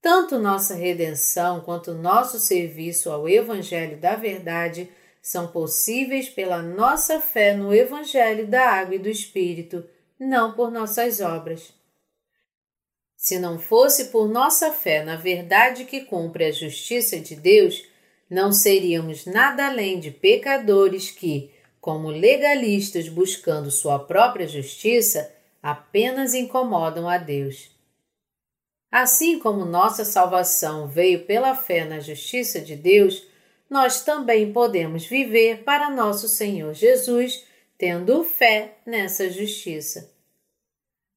Tanto 0.00 0.38
nossa 0.38 0.74
redenção 0.74 1.60
quanto 1.60 1.92
nosso 1.92 2.40
serviço 2.40 3.10
ao 3.10 3.28
Evangelho 3.28 3.98
da 3.98 4.16
Verdade 4.16 4.90
são 5.22 5.48
possíveis 5.48 6.28
pela 6.28 6.62
nossa 6.62 7.20
fé 7.20 7.54
no 7.54 7.74
Evangelho 7.74 8.46
da 8.46 8.70
Água 8.70 8.94
e 8.94 8.98
do 8.98 9.08
Espírito, 9.08 9.84
não 10.18 10.52
por 10.52 10.70
nossas 10.70 11.20
obras. 11.20 11.72
Se 13.16 13.38
não 13.38 13.58
fosse 13.58 14.06
por 14.06 14.28
nossa 14.28 14.72
fé 14.72 15.04
na 15.04 15.16
verdade 15.16 15.84
que 15.84 16.02
cumpre 16.02 16.44
a 16.44 16.52
justiça 16.52 17.18
de 17.18 17.34
Deus, 17.34 17.84
não 18.30 18.52
seríamos 18.52 19.26
nada 19.26 19.66
além 19.66 19.98
de 19.98 20.10
pecadores 20.10 21.10
que, 21.10 21.50
como 21.80 22.10
legalistas 22.10 23.08
buscando 23.08 23.70
sua 23.70 23.98
própria 23.98 24.46
justiça, 24.46 25.34
apenas 25.62 26.34
incomodam 26.34 27.08
a 27.08 27.18
Deus. 27.18 27.70
Assim 28.90 29.38
como 29.38 29.64
nossa 29.64 30.04
salvação 30.04 30.86
veio 30.86 31.24
pela 31.24 31.54
fé 31.54 31.84
na 31.84 32.00
justiça 32.00 32.60
de 32.60 32.74
Deus, 32.74 33.26
nós 33.68 34.02
também 34.02 34.52
podemos 34.52 35.04
viver 35.04 35.62
para 35.62 35.90
nosso 35.90 36.28
Senhor 36.28 36.72
Jesus, 36.74 37.44
tendo 37.76 38.24
fé 38.24 38.76
nessa 38.86 39.30
justiça. 39.30 40.12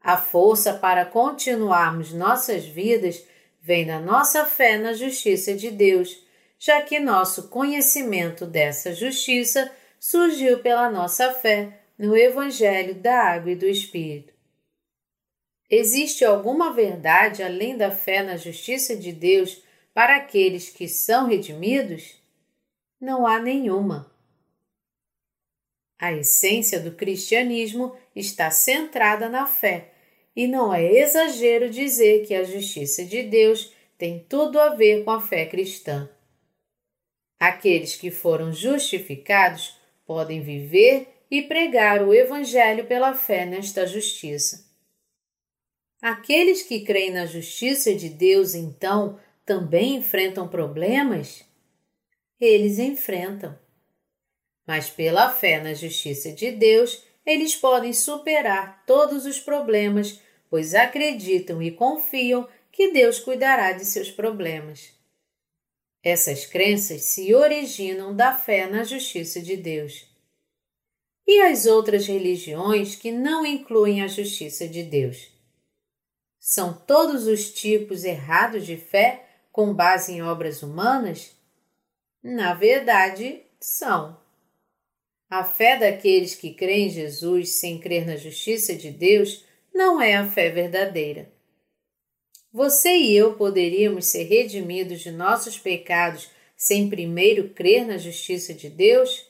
A 0.02 0.18
força 0.18 0.74
para 0.74 1.06
continuarmos 1.06 2.12
nossas 2.12 2.66
vidas 2.66 3.24
vem 3.62 3.86
da 3.86 4.00
nossa 4.00 4.46
fé 4.46 4.78
na 4.78 4.94
justiça 4.94 5.54
de 5.54 5.70
Deus, 5.70 6.24
já 6.58 6.82
que 6.82 7.00
nosso 7.00 7.50
conhecimento 7.50 8.46
dessa 8.46 8.94
justiça 8.94 9.72
surgiu 10.00 10.60
pela 10.60 10.90
nossa 10.90 11.32
fé 11.34 11.80
no 11.98 12.18
Evangelho 12.18 12.96
da 12.96 13.16
Água 13.16 13.52
e 13.52 13.56
do 13.56 13.68
Espírito. 13.68 14.34
Existe 15.70 16.26
alguma 16.26 16.74
verdade 16.74 17.44
além 17.44 17.78
da 17.78 17.92
fé 17.92 18.24
na 18.24 18.36
justiça 18.36 18.96
de 18.96 19.12
Deus 19.14 19.64
para 19.94 20.18
aqueles 20.18 20.70
que 20.70 20.88
são 20.88 21.28
redimidos? 21.28 22.21
Não 23.02 23.26
há 23.26 23.40
nenhuma. 23.40 24.14
A 25.98 26.14
essência 26.14 26.80
do 26.80 26.92
cristianismo 26.92 27.98
está 28.16 28.52
centrada 28.52 29.28
na 29.28 29.48
fé, 29.48 29.92
e 30.36 30.48
não 30.48 30.72
é 30.72 30.86
exagero 30.86 31.68
dizer 31.68 32.28
que 32.28 32.36
a 32.36 32.44
justiça 32.44 33.04
de 33.04 33.24
Deus 33.24 33.74
tem 33.98 34.24
tudo 34.30 34.60
a 34.60 34.76
ver 34.76 35.04
com 35.04 35.10
a 35.10 35.20
fé 35.20 35.48
cristã. 35.48 36.08
Aqueles 37.40 37.96
que 37.96 38.12
foram 38.12 38.54
justificados 38.54 39.76
podem 40.06 40.42
viver 40.42 41.08
e 41.30 41.42
pregar 41.42 42.04
o 42.04 42.14
Evangelho 42.14 42.86
pela 42.86 43.16
fé 43.16 43.48
nesta 43.48 43.88
justiça. 43.88 44.70
Aqueles 46.00 46.62
que 46.62 46.82
creem 46.82 47.12
na 47.12 47.26
justiça 47.26 47.96
de 47.96 48.10
Deus, 48.10 48.54
então, 48.54 49.20
também 49.44 49.96
enfrentam 49.96 50.48
problemas? 50.48 51.50
Eles 52.42 52.80
enfrentam. 52.80 53.56
Mas 54.66 54.90
pela 54.90 55.30
fé 55.30 55.62
na 55.62 55.76
justiça 55.76 56.32
de 56.32 56.50
Deus, 56.50 57.04
eles 57.24 57.56
podem 57.56 57.94
superar 57.94 58.84
todos 58.88 59.28
os 59.28 59.40
problemas, 59.40 60.20
pois 60.50 60.74
acreditam 60.74 61.62
e 61.62 61.70
confiam 61.70 62.50
que 62.72 62.92
Deus 62.92 63.20
cuidará 63.20 63.74
de 63.74 63.86
seus 63.86 64.10
problemas. 64.10 64.92
Essas 66.04 66.48
crenças 66.48 67.04
se 67.04 67.32
originam 67.36 68.16
da 68.16 68.34
fé 68.34 68.66
na 68.66 68.84
justiça 68.84 69.40
de 69.40 69.56
Deus. 69.56 70.10
E 71.28 71.44
as 71.44 71.68
outras 71.68 72.08
religiões 72.08 72.96
que 72.96 73.12
não 73.12 73.46
incluem 73.46 74.02
a 74.02 74.08
justiça 74.08 74.68
de 74.68 74.82
Deus? 74.82 75.32
São 76.40 76.74
todos 76.74 77.28
os 77.28 77.54
tipos 77.54 78.04
errados 78.04 78.66
de 78.66 78.78
fé 78.78 79.30
com 79.52 79.72
base 79.76 80.14
em 80.14 80.24
obras 80.24 80.64
humanas? 80.64 81.40
Na 82.24 82.54
verdade, 82.54 83.42
são. 83.60 84.20
A 85.30 85.44
fé 85.44 85.78
daqueles 85.78 86.36
que 86.36 86.54
creem 86.54 86.88
em 86.88 86.90
Jesus 86.90 87.54
sem 87.54 87.80
crer 87.80 88.06
na 88.06 88.18
justiça 88.18 88.76
de 88.76 88.92
Deus 88.92 89.46
não 89.74 90.02
é 90.02 90.16
a 90.16 90.30
fé 90.30 90.50
verdadeira. 90.50 91.32
Você 92.52 92.90
e 92.90 93.16
eu 93.16 93.36
poderíamos 93.36 94.08
ser 94.08 94.24
redimidos 94.24 95.00
de 95.00 95.10
nossos 95.10 95.58
pecados 95.58 96.30
sem 96.58 96.90
primeiro 96.90 97.50
crer 97.50 97.88
na 97.88 97.98
justiça 97.98 98.54
de 98.54 98.70
Deus? 98.70 99.26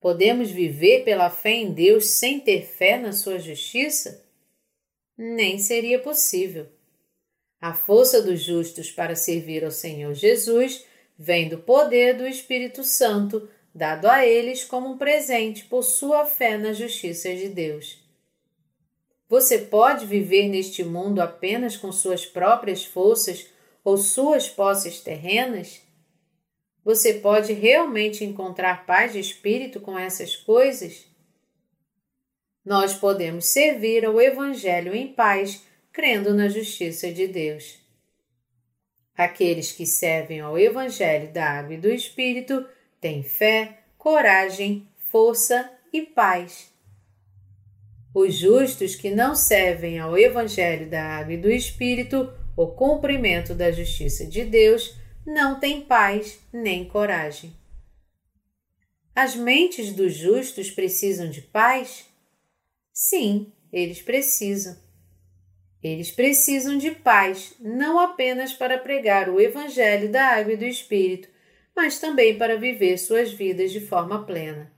Podemos 0.00 0.50
viver 0.50 1.04
pela 1.04 1.28
fé 1.28 1.52
em 1.52 1.72
Deus 1.72 2.12
sem 2.12 2.40
ter 2.40 2.62
fé 2.64 2.98
na 2.98 3.12
sua 3.12 3.38
justiça? 3.38 4.26
Nem 5.16 5.58
seria 5.58 6.00
possível. 6.00 6.66
A 7.60 7.74
força 7.74 8.22
dos 8.22 8.40
justos 8.40 8.90
para 8.90 9.14
servir 9.14 9.62
ao 9.62 9.70
Senhor 9.70 10.14
Jesus 10.14 10.86
vem 11.22 11.50
do 11.50 11.58
poder 11.58 12.16
do 12.16 12.26
Espírito 12.26 12.82
Santo, 12.82 13.46
dado 13.74 14.06
a 14.06 14.26
eles 14.26 14.64
como 14.64 14.88
um 14.88 14.96
presente 14.96 15.66
por 15.66 15.82
sua 15.82 16.24
fé 16.24 16.56
na 16.56 16.72
justiça 16.72 17.34
de 17.34 17.46
Deus. 17.46 18.02
Você 19.28 19.58
pode 19.58 20.06
viver 20.06 20.48
neste 20.48 20.82
mundo 20.82 21.20
apenas 21.20 21.76
com 21.76 21.92
suas 21.92 22.24
próprias 22.24 22.86
forças 22.86 23.48
ou 23.84 23.98
suas 23.98 24.48
posses 24.48 25.00
terrenas? 25.00 25.82
Você 26.82 27.12
pode 27.12 27.52
realmente 27.52 28.24
encontrar 28.24 28.86
paz 28.86 29.12
de 29.12 29.20
espírito 29.20 29.78
com 29.78 29.98
essas 29.98 30.34
coisas? 30.34 31.06
Nós 32.64 32.94
podemos 32.94 33.44
servir 33.44 34.06
ao 34.06 34.18
Evangelho 34.18 34.94
em 34.94 35.12
paz, 35.12 35.62
crendo 35.92 36.32
na 36.32 36.48
justiça 36.48 37.12
de 37.12 37.28
Deus. 37.28 37.79
Aqueles 39.20 39.70
que 39.70 39.84
servem 39.84 40.40
ao 40.40 40.58
Evangelho 40.58 41.30
da 41.30 41.44
Água 41.44 41.74
e 41.74 41.76
do 41.76 41.90
Espírito 41.90 42.66
têm 42.98 43.22
fé, 43.22 43.80
coragem, 43.98 44.88
força 45.10 45.70
e 45.92 46.00
paz. 46.00 46.72
Os 48.14 48.34
justos 48.34 48.94
que 48.94 49.10
não 49.10 49.34
servem 49.34 49.98
ao 49.98 50.16
Evangelho 50.16 50.88
da 50.88 51.18
Água 51.18 51.34
e 51.34 51.36
do 51.36 51.50
Espírito, 51.50 52.32
o 52.56 52.68
cumprimento 52.68 53.54
da 53.54 53.70
justiça 53.70 54.24
de 54.24 54.42
Deus, 54.42 54.96
não 55.26 55.60
têm 55.60 55.82
paz 55.82 56.40
nem 56.50 56.86
coragem. 56.86 57.52
As 59.14 59.36
mentes 59.36 59.92
dos 59.92 60.14
justos 60.14 60.70
precisam 60.70 61.28
de 61.28 61.42
paz? 61.42 62.06
Sim, 62.90 63.52
eles 63.70 64.00
precisam. 64.00 64.78
Eles 65.82 66.10
precisam 66.10 66.76
de 66.76 66.90
paz, 66.90 67.54
não 67.58 67.98
apenas 67.98 68.52
para 68.52 68.76
pregar 68.76 69.30
o 69.30 69.40
Evangelho 69.40 70.10
da 70.10 70.26
Água 70.26 70.52
e 70.52 70.56
do 70.56 70.64
Espírito, 70.64 71.28
mas 71.74 71.98
também 71.98 72.36
para 72.36 72.58
viver 72.58 72.98
suas 72.98 73.32
vidas 73.32 73.72
de 73.72 73.80
forma 73.80 74.24
plena. 74.26 74.70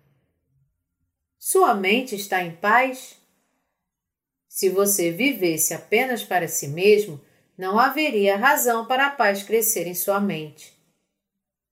Sua 1.39 1.75
mente 1.75 2.15
está 2.15 2.43
em 2.45 2.53
paz? 2.53 3.17
Se 4.49 4.69
você 4.69 5.11
vivesse 5.11 5.75
apenas 5.75 6.23
para 6.23 6.47
si 6.47 6.69
mesmo, 6.69 7.21
não 7.59 7.81
haveria 7.81 8.37
razão 8.37 8.87
para 8.87 9.07
a 9.07 9.11
paz 9.11 9.43
crescer 9.43 9.89
em 9.89 9.95
sua 9.95 10.21
mente. 10.21 10.73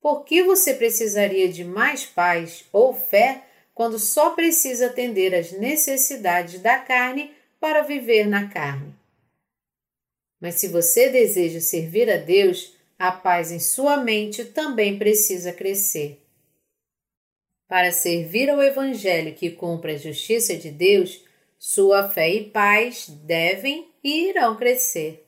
Por 0.01 0.25
que 0.25 0.43
você 0.43 0.73
precisaria 0.73 1.47
de 1.47 1.63
mais 1.63 2.05
paz 2.05 2.65
ou 2.73 2.93
fé 2.93 3.43
quando 3.73 3.97
só 3.97 4.31
precisa 4.31 4.87
atender 4.87 5.33
às 5.33 5.51
necessidades 5.51 6.59
da 6.59 6.79
carne 6.79 7.33
para 7.59 7.83
viver 7.83 8.27
na 8.27 8.49
carne? 8.49 9.00
Mas 10.41 10.55
se 10.55 10.67
você 10.67 11.09
deseja 11.09 11.61
servir 11.61 12.09
a 12.09 12.17
Deus, 12.17 12.73
a 12.97 13.11
paz 13.11 13.51
em 13.51 13.59
sua 13.59 13.97
mente 13.97 14.43
também 14.43 14.97
precisa 14.97 15.53
crescer. 15.53 16.19
Para 17.67 17.91
servir 17.91 18.49
ao 18.49 18.61
Evangelho 18.61 19.35
que 19.35 19.51
cumpre 19.51 19.93
a 19.93 19.97
justiça 19.97 20.57
de 20.57 20.71
Deus, 20.71 21.23
sua 21.57 22.09
fé 22.09 22.29
e 22.29 22.49
paz 22.49 23.07
devem 23.07 23.87
e 24.03 24.29
irão 24.29 24.57
crescer. 24.57 25.25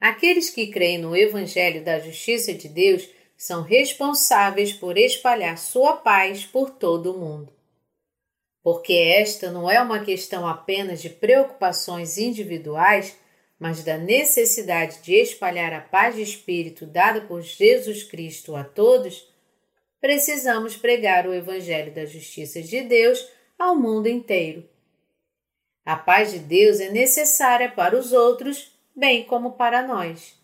Aqueles 0.00 0.48
que 0.48 0.68
creem 0.68 0.98
no 0.98 1.14
Evangelho 1.14 1.84
da 1.84 1.98
Justiça 1.98 2.54
de 2.54 2.68
Deus 2.68 3.06
são 3.36 3.62
responsáveis 3.62 4.72
por 4.72 4.96
espalhar 4.96 5.58
sua 5.58 5.98
paz 5.98 6.46
por 6.46 6.70
todo 6.70 7.12
o 7.12 7.18
mundo. 7.18 7.52
Porque 8.62 8.94
esta 8.94 9.50
não 9.50 9.70
é 9.70 9.80
uma 9.80 10.02
questão 10.02 10.46
apenas 10.46 11.02
de 11.02 11.10
preocupações 11.10 12.16
individuais, 12.16 13.16
mas 13.60 13.84
da 13.84 13.96
necessidade 13.96 15.00
de 15.02 15.14
espalhar 15.14 15.72
a 15.72 15.80
paz 15.80 16.16
de 16.16 16.22
espírito 16.22 16.84
dada 16.86 17.20
por 17.20 17.42
Jesus 17.42 18.02
Cristo 18.02 18.56
a 18.56 18.64
todos, 18.64 19.32
precisamos 20.00 20.76
pregar 20.76 21.28
o 21.28 21.34
Evangelho 21.34 21.94
da 21.94 22.04
Justiça 22.04 22.60
de 22.60 22.80
Deus 22.80 23.28
ao 23.56 23.76
mundo 23.76 24.08
inteiro 24.08 24.68
a 25.84 25.96
paz 25.96 26.30
de 26.30 26.38
Deus 26.38 26.78
é 26.78 26.90
necessária 26.90 27.68
para 27.68 27.98
os 27.98 28.12
outros, 28.12 28.70
bem 28.94 29.24
como 29.24 29.52
para 29.52 29.86
nós. 29.86 30.38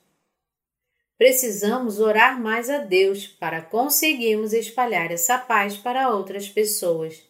Precisamos 1.16 2.00
orar 2.00 2.40
mais 2.40 2.68
a 2.68 2.78
Deus 2.78 3.26
para 3.26 3.62
conseguirmos 3.62 4.52
espalhar 4.52 5.10
essa 5.12 5.38
paz 5.38 5.76
para 5.76 6.10
outras 6.10 6.48
pessoas. 6.48 7.22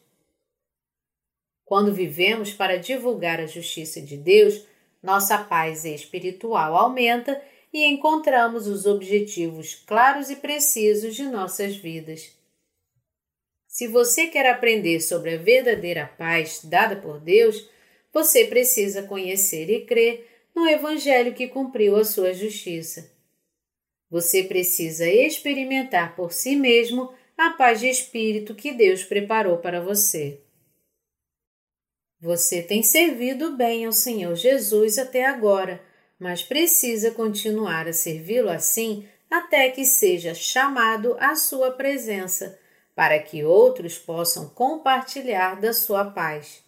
Quando 1.64 1.92
vivemos 1.92 2.53
para 2.53 2.79
divulgar 2.79 3.38
a 3.38 3.46
justiça 3.46 4.01
de 4.01 4.16
Deus, 4.16 4.64
nossa 5.07 5.38
paz 5.38 5.85
espiritual 5.85 6.75
aumenta 6.75 7.40
e 7.73 7.85
encontramos 7.85 8.66
os 8.66 8.87
objetivos 8.87 9.77
claros 9.87 10.31
e 10.31 10.37
precisos 10.37 11.14
de 11.14 11.23
nossas 11.23 11.77
vidas. 11.77 12.37
Se 13.69 13.87
você 13.87 14.27
quer 14.27 14.47
aprender 14.47 14.99
sobre 15.01 15.35
a 15.35 15.38
verdadeira 15.38 16.11
paz 16.19 16.61
dada 16.64 16.97
por 16.97 17.21
Deus, 17.21 17.69
você 18.12 18.47
precisa 18.47 19.05
conhecer 19.05 19.71
e 19.71 19.87
crer 19.87 20.27
no 20.53 20.69
Evangelho 20.69 21.35
que 21.35 21.47
cumpriu 21.47 21.95
a 21.95 22.05
sua 22.05 22.35
justiça. 22.35 23.09
Você 24.11 24.42
precisa 24.42 25.09
experimentar 25.09 26.16
por 26.16 26.33
si 26.33 26.57
mesmo 26.57 27.14
a 27.38 27.51
paz 27.51 27.79
de 27.79 27.88
espírito 27.88 28.57
que 28.57 28.73
Deus 28.73 29.05
preparou 29.05 29.59
para 29.59 29.81
você. 29.81 30.40
Você 32.21 32.63
tem 32.63 32.83
servido 32.83 33.57
bem 33.57 33.85
ao 33.85 33.93
Senhor 33.93 34.35
Jesus 34.35 34.97
até 34.97 35.27
agora, 35.27 35.83
mas 36.19 36.43
precisa 36.43 37.11
continuar 37.11 37.87
a 37.87 37.93
servi-lo 37.93 38.49
assim 38.49 39.07
até 39.31 39.71
que 39.71 39.85
seja 39.85 40.35
chamado 40.35 41.17
à 41.21 41.35
sua 41.35 41.73
presença, 41.73 42.59
para 42.95 43.19
que 43.19 43.45
outros 43.45 43.99
possam 43.99 44.49
compartilhar 44.49 45.61
da 45.61 45.75
sua 45.75 46.07
paz. 46.07 46.65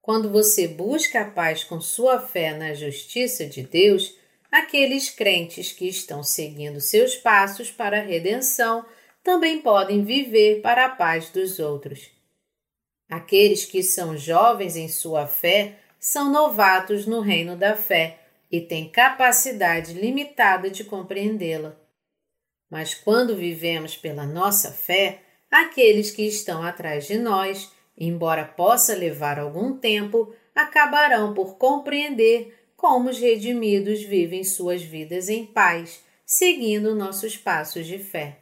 Quando 0.00 0.30
você 0.30 0.66
busca 0.66 1.20
a 1.20 1.30
paz 1.30 1.62
com 1.62 1.78
sua 1.82 2.18
fé 2.18 2.56
na 2.56 2.72
justiça 2.72 3.44
de 3.44 3.62
Deus, 3.62 4.16
aqueles 4.50 5.10
crentes 5.10 5.70
que 5.70 5.86
estão 5.86 6.22
seguindo 6.22 6.80
seus 6.80 7.14
passos 7.14 7.70
para 7.70 7.98
a 7.98 8.02
redenção 8.02 8.86
também 9.22 9.60
podem 9.60 10.02
viver 10.02 10.62
para 10.62 10.86
a 10.86 10.88
paz 10.88 11.28
dos 11.28 11.58
outros. 11.58 12.17
Aqueles 13.08 13.64
que 13.64 13.82
são 13.82 14.16
jovens 14.16 14.76
em 14.76 14.88
sua 14.88 15.26
fé 15.26 15.78
são 15.98 16.30
novatos 16.30 17.06
no 17.06 17.20
reino 17.20 17.56
da 17.56 17.74
fé 17.74 18.18
e 18.50 18.60
têm 18.60 18.88
capacidade 18.88 19.94
limitada 19.94 20.70
de 20.70 20.84
compreendê-la. 20.84 21.76
Mas 22.70 22.94
quando 22.94 23.36
vivemos 23.36 23.96
pela 23.96 24.26
nossa 24.26 24.70
fé, 24.72 25.22
aqueles 25.50 26.10
que 26.10 26.22
estão 26.22 26.62
atrás 26.62 27.06
de 27.06 27.18
nós, 27.18 27.72
embora 27.96 28.44
possa 28.44 28.94
levar 28.94 29.38
algum 29.38 29.76
tempo, 29.76 30.34
acabarão 30.54 31.32
por 31.32 31.56
compreender 31.56 32.54
como 32.76 33.08
os 33.10 33.18
redimidos 33.18 34.02
vivem 34.02 34.44
suas 34.44 34.82
vidas 34.82 35.28
em 35.28 35.46
paz, 35.46 36.04
seguindo 36.24 36.94
nossos 36.94 37.36
passos 37.36 37.86
de 37.86 37.98
fé. 37.98 38.38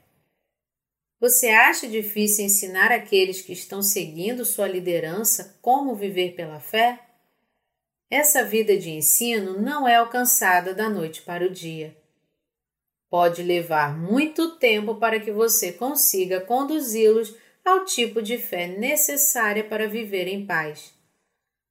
Você 1.26 1.48
acha 1.48 1.88
difícil 1.88 2.44
ensinar 2.44 2.92
aqueles 2.92 3.42
que 3.42 3.52
estão 3.52 3.82
seguindo 3.82 4.44
sua 4.44 4.68
liderança 4.68 5.58
como 5.60 5.96
viver 5.96 6.36
pela 6.36 6.60
fé? 6.60 7.00
Essa 8.08 8.44
vida 8.44 8.78
de 8.78 8.90
ensino 8.90 9.60
não 9.60 9.88
é 9.88 9.96
alcançada 9.96 10.72
da 10.72 10.88
noite 10.88 11.22
para 11.22 11.44
o 11.44 11.50
dia. 11.50 11.96
Pode 13.10 13.42
levar 13.42 13.98
muito 13.98 14.52
tempo 14.52 14.94
para 14.94 15.18
que 15.18 15.32
você 15.32 15.72
consiga 15.72 16.40
conduzi-los 16.40 17.34
ao 17.64 17.84
tipo 17.84 18.22
de 18.22 18.38
fé 18.38 18.68
necessária 18.68 19.64
para 19.64 19.88
viver 19.88 20.28
em 20.28 20.46
paz. 20.46 20.94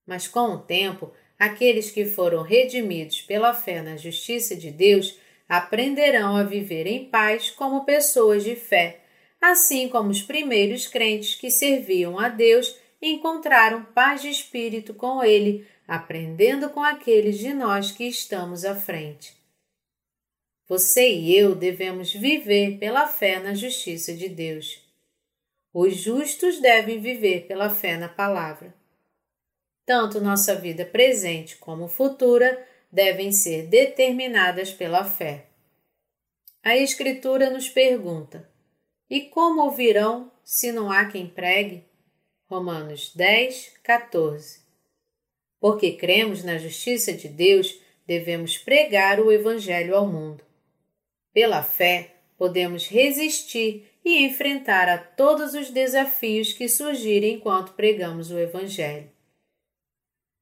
Mas 0.05 0.27
com 0.27 0.49
o 0.49 0.59
tempo, 0.59 1.13
aqueles 1.39 1.89
que 1.89 2.03
foram 2.03 2.41
redimidos 2.41 3.21
pela 3.21 3.53
fé 3.53 3.81
na 3.81 3.95
justiça 3.95 4.53
de 4.53 4.69
Deus 4.69 5.17
aprenderão 5.47 6.35
a 6.35 6.43
viver 6.43 6.85
em 6.87 7.05
paz 7.05 7.49
como 7.51 7.85
pessoas 7.85 8.43
de 8.43 8.57
fé, 8.57 9.04
assim 9.51 9.87
como 9.87 10.09
os 10.09 10.21
primeiros 10.21 10.87
crentes 10.87 11.35
que 11.35 11.51
serviam 11.51 12.17
a 12.17 12.29
Deus 12.29 12.75
encontraram 13.01 13.85
paz 13.85 14.21
de 14.21 14.29
espírito 14.29 14.93
com 14.93 15.23
Ele 15.23 15.67
aprendendo 15.87 16.69
com 16.71 16.81
aqueles 16.81 17.37
de 17.37 17.53
nós 17.53 17.91
que 17.91 18.05
estamos 18.05 18.65
à 18.65 18.75
frente. 18.75 19.35
Você 20.67 21.13
e 21.13 21.37
eu 21.37 21.53
devemos 21.53 22.11
viver 22.11 22.79
pela 22.79 23.07
fé 23.07 23.39
na 23.39 23.53
justiça 23.53 24.13
de 24.13 24.27
Deus. 24.27 24.81
Os 25.71 25.95
justos 25.95 26.59
devem 26.59 26.99
viver 26.99 27.45
pela 27.45 27.69
fé 27.69 27.97
na 27.97 28.09
palavra. 28.09 28.73
Tanto 29.85 30.19
nossa 30.19 30.55
vida 30.55 30.83
presente 30.85 31.57
como 31.57 31.87
futura 31.87 32.67
devem 32.91 33.31
ser 33.31 33.67
determinadas 33.67 34.71
pela 34.71 35.03
fé. 35.03 35.45
A 36.63 36.75
Escritura 36.75 37.51
nos 37.51 37.69
pergunta: 37.69 38.54
E 39.09 39.21
como 39.21 39.61
ouvirão 39.61 40.31
se 40.43 40.71
não 40.71 40.91
há 40.91 41.05
quem 41.05 41.27
pregue? 41.27 41.83
Romanos 42.47 43.11
10, 43.15 43.73
14. 43.83 44.61
Porque 45.59 45.91
cremos 45.93 46.43
na 46.43 46.57
justiça 46.57 47.13
de 47.13 47.27
Deus, 47.27 47.79
devemos 48.05 48.57
pregar 48.57 49.19
o 49.19 49.31
Evangelho 49.31 49.95
ao 49.95 50.07
mundo. 50.07 50.43
Pela 51.33 51.61
fé, 51.61 52.15
podemos 52.37 52.87
resistir 52.87 53.91
e 54.03 54.23
enfrentar 54.23 54.89
a 54.89 54.97
todos 54.97 55.53
os 55.53 55.69
desafios 55.69 56.53
que 56.53 56.67
surgirem 56.67 57.35
enquanto 57.35 57.73
pregamos 57.73 58.31
o 58.31 58.39
Evangelho. 58.39 59.09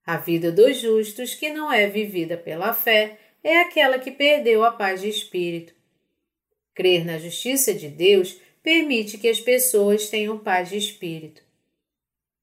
A 0.05 0.17
vida 0.17 0.51
dos 0.51 0.77
justos, 0.77 1.33
que 1.33 1.49
não 1.49 1.71
é 1.71 1.87
vivida 1.87 2.37
pela 2.37 2.73
fé, 2.73 3.17
é 3.43 3.59
aquela 3.59 3.99
que 3.99 4.11
perdeu 4.11 4.63
a 4.63 4.71
paz 4.71 5.01
de 5.01 5.09
espírito. 5.09 5.73
Crer 6.73 7.05
na 7.05 7.17
justiça 7.17 7.73
de 7.73 7.87
Deus 7.87 8.39
permite 8.63 9.17
que 9.17 9.27
as 9.27 9.41
pessoas 9.41 10.09
tenham 10.09 10.39
paz 10.39 10.69
de 10.69 10.77
espírito. 10.77 11.43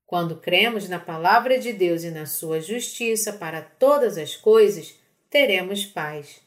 Quando 0.06 0.37
cremos 0.37 0.88
na 0.88 0.98
palavra 0.98 1.59
de 1.59 1.72
Deus 1.72 2.04
e 2.04 2.11
na 2.11 2.26
sua 2.26 2.61
justiça 2.61 3.33
para 3.33 3.62
todas 3.62 4.18
as 4.18 4.37
coisas, 4.37 4.94
teremos 5.30 5.87
paz. 5.87 6.40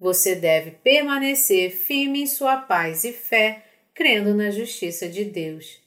Você 0.00 0.34
deve 0.34 0.72
permanecer 0.72 1.70
firme 1.70 2.22
em 2.22 2.26
sua 2.26 2.56
paz 2.56 3.04
e 3.04 3.12
fé, 3.12 3.64
crendo 3.94 4.34
na 4.34 4.50
justiça 4.50 5.08
de 5.08 5.24
Deus. 5.24 5.78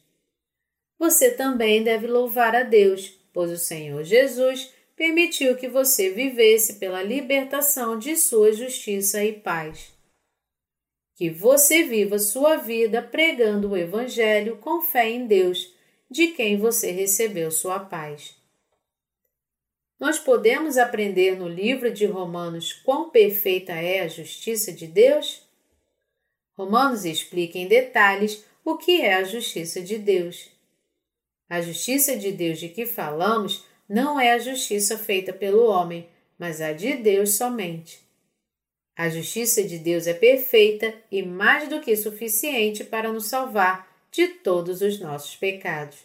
Você 0.99 1.31
também 1.31 1.84
deve 1.84 2.07
louvar 2.07 2.55
a 2.55 2.63
Deus, 2.63 3.10
pois 3.34 3.51
o 3.51 3.57
Senhor 3.57 4.03
Jesus 4.03 4.71
permitiu 4.95 5.57
que 5.57 5.67
você 5.67 6.12
vivesse 6.12 6.75
pela 6.75 7.01
libertação 7.01 7.97
de 7.97 8.15
sua 8.15 8.53
justiça 8.53 9.23
e 9.23 9.34
paz. 9.34 9.91
Que 11.21 11.29
você 11.29 11.84
viva 11.84 12.17
sua 12.17 12.57
vida 12.57 12.99
pregando 12.99 13.69
o 13.69 13.77
Evangelho 13.77 14.57
com 14.57 14.81
fé 14.81 15.07
em 15.07 15.27
Deus 15.27 15.71
de 16.10 16.29
quem 16.29 16.57
você 16.57 16.89
recebeu 16.89 17.51
sua 17.51 17.79
paz. 17.79 18.36
Nós 19.99 20.17
podemos 20.17 20.79
aprender 20.79 21.38
no 21.38 21.47
livro 21.47 21.93
de 21.93 22.07
Romanos 22.07 22.73
quão 22.73 23.12
perfeita 23.12 23.71
é 23.73 23.99
a 23.99 24.07
justiça 24.07 24.73
de 24.73 24.88
Deus? 24.88 25.47
Romanos 26.57 27.05
explica 27.05 27.60
em 27.60 27.67
detalhes 27.67 28.43
o 28.65 28.75
que 28.75 29.01
é 29.01 29.13
a 29.13 29.23
justiça 29.23 29.79
de 29.79 29.99
Deus. 29.99 30.49
A 31.47 31.62
justiça 31.62 32.17
de 32.17 32.31
Deus 32.31 32.57
de 32.57 32.67
que 32.67 32.88
falamos 32.88 33.63
não 33.88 34.19
é 34.19 34.31
a 34.31 34.39
justiça 34.39 34.97
feita 34.97 35.31
pelo 35.31 35.67
homem, 35.67 36.10
mas 36.39 36.62
a 36.62 36.73
de 36.73 36.95
Deus 36.95 37.36
somente. 37.36 38.11
A 38.95 39.10
justiça 39.10 39.63
de 39.63 39.77
Deus 39.77 40.06
é 40.08 40.13
perfeita 40.13 40.93
e 41.12 41.23
mais 41.23 41.69
do 41.69 41.80
que 41.80 41.95
suficiente 41.95 42.84
para 42.84 43.12
nos 43.12 43.27
salvar 43.27 43.89
de 44.12 44.27
todos 44.27 44.82
os 44.82 44.99
nossos 44.99 45.36
pecados. 45.36 45.97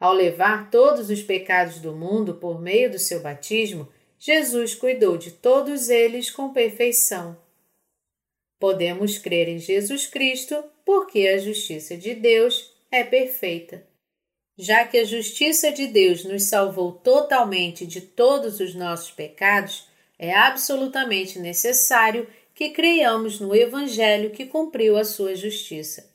Ao 0.00 0.12
levar 0.12 0.68
todos 0.70 1.10
os 1.10 1.22
pecados 1.22 1.78
do 1.78 1.92
mundo 1.92 2.34
por 2.34 2.60
meio 2.60 2.90
do 2.90 2.98
seu 2.98 3.20
batismo, 3.20 3.88
Jesus 4.18 4.74
cuidou 4.74 5.16
de 5.16 5.30
todos 5.30 5.88
eles 5.88 6.30
com 6.30 6.52
perfeição. 6.52 7.36
Podemos 8.58 9.18
crer 9.18 9.48
em 9.48 9.58
Jesus 9.58 10.06
Cristo 10.06 10.62
porque 10.84 11.28
a 11.28 11.38
justiça 11.38 11.96
de 11.96 12.14
Deus 12.14 12.72
é 12.90 13.04
perfeita. 13.04 13.86
Já 14.58 14.84
que 14.84 14.98
a 14.98 15.04
justiça 15.04 15.72
de 15.72 15.86
Deus 15.86 16.24
nos 16.24 16.44
salvou 16.44 16.92
totalmente 16.92 17.86
de 17.86 18.00
todos 18.00 18.60
os 18.60 18.74
nossos 18.74 19.10
pecados, 19.10 19.88
é 20.22 20.32
absolutamente 20.32 21.40
necessário 21.40 22.28
que 22.54 22.70
creiamos 22.70 23.40
no 23.40 23.52
Evangelho 23.52 24.30
que 24.30 24.46
cumpriu 24.46 24.96
a 24.96 25.04
sua 25.04 25.34
justiça. 25.34 26.08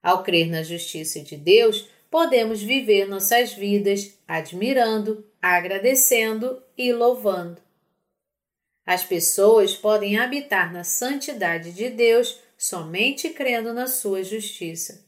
Ao 0.00 0.22
crer 0.22 0.48
na 0.48 0.62
justiça 0.62 1.18
de 1.20 1.36
Deus, 1.36 1.88
podemos 2.08 2.62
viver 2.62 3.08
nossas 3.08 3.52
vidas 3.52 4.16
admirando, 4.28 5.26
agradecendo 5.42 6.62
e 6.78 6.92
louvando. 6.92 7.60
As 8.86 9.02
pessoas 9.02 9.74
podem 9.74 10.16
habitar 10.16 10.72
na 10.72 10.84
santidade 10.84 11.72
de 11.72 11.90
Deus 11.90 12.38
somente 12.56 13.30
crendo 13.30 13.74
na 13.74 13.88
sua 13.88 14.22
justiça. 14.22 15.04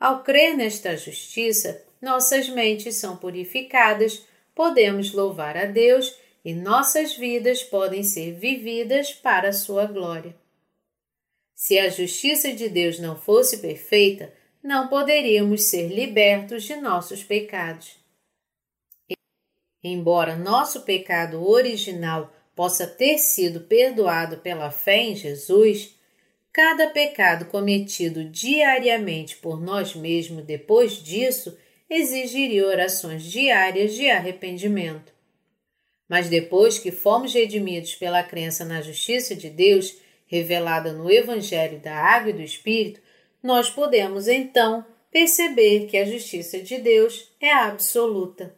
Ao 0.00 0.22
crer 0.22 0.56
nesta 0.56 0.96
justiça, 0.96 1.84
nossas 2.00 2.48
mentes 2.48 2.94
são 2.94 3.14
purificadas, 3.14 4.24
podemos 4.54 5.12
louvar 5.12 5.54
a 5.54 5.66
Deus 5.66 6.21
e 6.44 6.54
nossas 6.54 7.14
vidas 7.16 7.62
podem 7.62 8.02
ser 8.02 8.32
vividas 8.32 9.12
para 9.12 9.48
a 9.48 9.52
sua 9.52 9.86
glória. 9.86 10.34
Se 11.54 11.78
a 11.78 11.88
justiça 11.88 12.52
de 12.52 12.68
Deus 12.68 12.98
não 12.98 13.16
fosse 13.16 13.58
perfeita, 13.58 14.32
não 14.62 14.88
poderíamos 14.88 15.64
ser 15.64 15.88
libertos 15.88 16.64
de 16.64 16.76
nossos 16.76 17.22
pecados. 17.22 17.96
Embora 19.82 20.36
nosso 20.36 20.82
pecado 20.82 21.48
original 21.48 22.32
possa 22.54 22.86
ter 22.86 23.18
sido 23.18 23.62
perdoado 23.62 24.38
pela 24.38 24.70
fé 24.70 24.98
em 24.98 25.16
Jesus, 25.16 25.96
cada 26.52 26.90
pecado 26.90 27.46
cometido 27.46 28.24
diariamente 28.24 29.36
por 29.36 29.60
nós 29.60 29.94
mesmos 29.94 30.44
depois 30.44 30.94
disso 31.02 31.56
exigiria 31.88 32.66
orações 32.66 33.24
diárias 33.24 33.94
de 33.94 34.08
arrependimento. 34.08 35.12
Mas 36.12 36.28
depois 36.28 36.78
que 36.78 36.90
fomos 36.90 37.32
redimidos 37.32 37.94
pela 37.94 38.22
crença 38.22 38.66
na 38.66 38.82
justiça 38.82 39.34
de 39.34 39.48
Deus, 39.48 39.96
revelada 40.26 40.92
no 40.92 41.10
Evangelho 41.10 41.78
da 41.78 41.96
Água 41.96 42.28
e 42.28 42.34
do 42.34 42.42
Espírito, 42.42 43.00
nós 43.42 43.70
podemos 43.70 44.28
então 44.28 44.84
perceber 45.10 45.86
que 45.86 45.96
a 45.96 46.04
justiça 46.04 46.58
de 46.58 46.76
Deus 46.76 47.32
é 47.40 47.50
absoluta. 47.50 48.54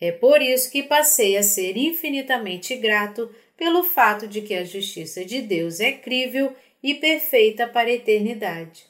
É 0.00 0.12
por 0.12 0.40
isso 0.40 0.70
que 0.70 0.84
passei 0.84 1.36
a 1.36 1.42
ser 1.42 1.76
infinitamente 1.76 2.76
grato 2.76 3.28
pelo 3.56 3.82
fato 3.82 4.28
de 4.28 4.40
que 4.40 4.54
a 4.54 4.62
justiça 4.62 5.24
de 5.24 5.42
Deus 5.42 5.80
é 5.80 5.90
crível 5.90 6.54
e 6.80 6.94
perfeita 6.94 7.66
para 7.66 7.88
a 7.88 7.94
eternidade. 7.94 8.84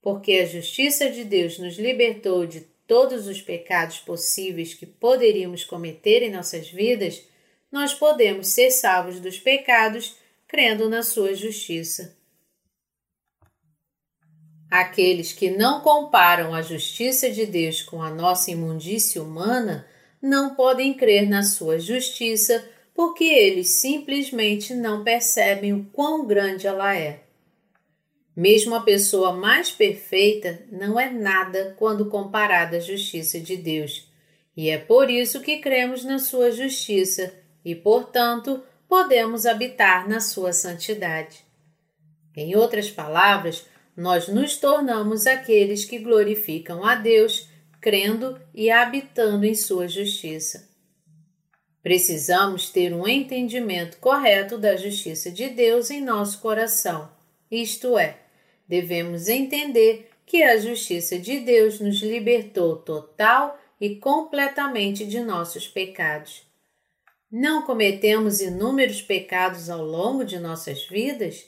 Porque 0.00 0.34
a 0.34 0.46
justiça 0.46 1.10
de 1.10 1.24
Deus 1.24 1.58
nos 1.58 1.80
libertou 1.80 2.46
de 2.46 2.64
todos 2.86 3.26
os 3.26 3.40
pecados 3.40 3.98
possíveis 3.98 4.74
que 4.74 4.86
poderíamos 4.86 5.64
cometer 5.64 6.22
em 6.22 6.30
nossas 6.30 6.68
vidas, 6.68 7.22
nós 7.70 7.92
podemos 7.94 8.48
ser 8.48 8.70
salvos 8.70 9.20
dos 9.20 9.38
pecados 9.38 10.16
crendo 10.46 10.88
na 10.88 11.02
sua 11.02 11.34
justiça. 11.34 12.16
Aqueles 14.70 15.32
que 15.32 15.50
não 15.50 15.80
comparam 15.80 16.54
a 16.54 16.62
justiça 16.62 17.30
de 17.30 17.46
Deus 17.46 17.82
com 17.82 18.02
a 18.02 18.10
nossa 18.10 18.50
imundície 18.50 19.20
humana 19.20 19.86
não 20.20 20.54
podem 20.54 20.94
crer 20.94 21.28
na 21.28 21.42
sua 21.42 21.78
justiça 21.78 22.68
porque 22.94 23.24
eles 23.24 23.74
simplesmente 23.74 24.74
não 24.74 25.04
percebem 25.04 25.72
o 25.72 25.84
quão 25.92 26.26
grande 26.26 26.66
ela 26.66 26.96
é. 26.96 27.25
Mesmo 28.36 28.74
a 28.74 28.80
pessoa 28.80 29.32
mais 29.32 29.70
perfeita 29.70 30.62
não 30.70 31.00
é 31.00 31.10
nada 31.10 31.74
quando 31.78 32.10
comparada 32.10 32.76
à 32.76 32.80
justiça 32.80 33.40
de 33.40 33.56
Deus, 33.56 34.06
e 34.54 34.68
é 34.68 34.76
por 34.76 35.08
isso 35.08 35.40
que 35.40 35.58
cremos 35.58 36.04
na 36.04 36.18
sua 36.18 36.50
justiça 36.50 37.32
e, 37.64 37.74
portanto, 37.74 38.62
podemos 38.86 39.46
habitar 39.46 40.06
na 40.06 40.20
sua 40.20 40.52
santidade. 40.52 41.44
Em 42.36 42.54
outras 42.54 42.90
palavras, 42.90 43.64
nós 43.96 44.28
nos 44.28 44.58
tornamos 44.58 45.26
aqueles 45.26 45.86
que 45.86 45.98
glorificam 45.98 46.84
a 46.84 46.94
Deus, 46.94 47.48
crendo 47.80 48.38
e 48.54 48.70
habitando 48.70 49.46
em 49.46 49.54
sua 49.54 49.88
justiça. 49.88 50.68
Precisamos 51.82 52.68
ter 52.68 52.92
um 52.92 53.08
entendimento 53.08 53.96
correto 53.96 54.58
da 54.58 54.76
justiça 54.76 55.30
de 55.30 55.48
Deus 55.48 55.90
em 55.90 56.02
nosso 56.02 56.40
coração, 56.40 57.10
isto 57.50 57.96
é, 57.96 58.25
devemos 58.68 59.28
entender 59.28 60.10
que 60.24 60.42
a 60.42 60.58
justiça 60.58 61.18
de 61.18 61.38
Deus 61.40 61.78
nos 61.78 62.00
libertou 62.02 62.76
total 62.76 63.58
e 63.80 63.96
completamente 63.96 65.06
de 65.06 65.20
nossos 65.20 65.68
pecados. 65.68 66.42
Não 67.30 67.62
cometemos 67.62 68.40
inúmeros 68.40 69.02
pecados 69.02 69.68
ao 69.68 69.84
longo 69.84 70.24
de 70.24 70.38
nossas 70.38 70.84
vidas? 70.86 71.46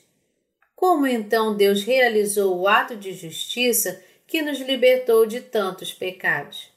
Como 0.75 1.07
então 1.07 1.55
Deus 1.55 1.83
realizou 1.83 2.57
o 2.57 2.67
ato 2.67 2.95
de 2.95 3.13
justiça 3.13 4.01
que 4.25 4.41
nos 4.41 4.59
libertou 4.59 5.25
de 5.25 5.41
tantos 5.41 5.93
pecados? 5.93 6.71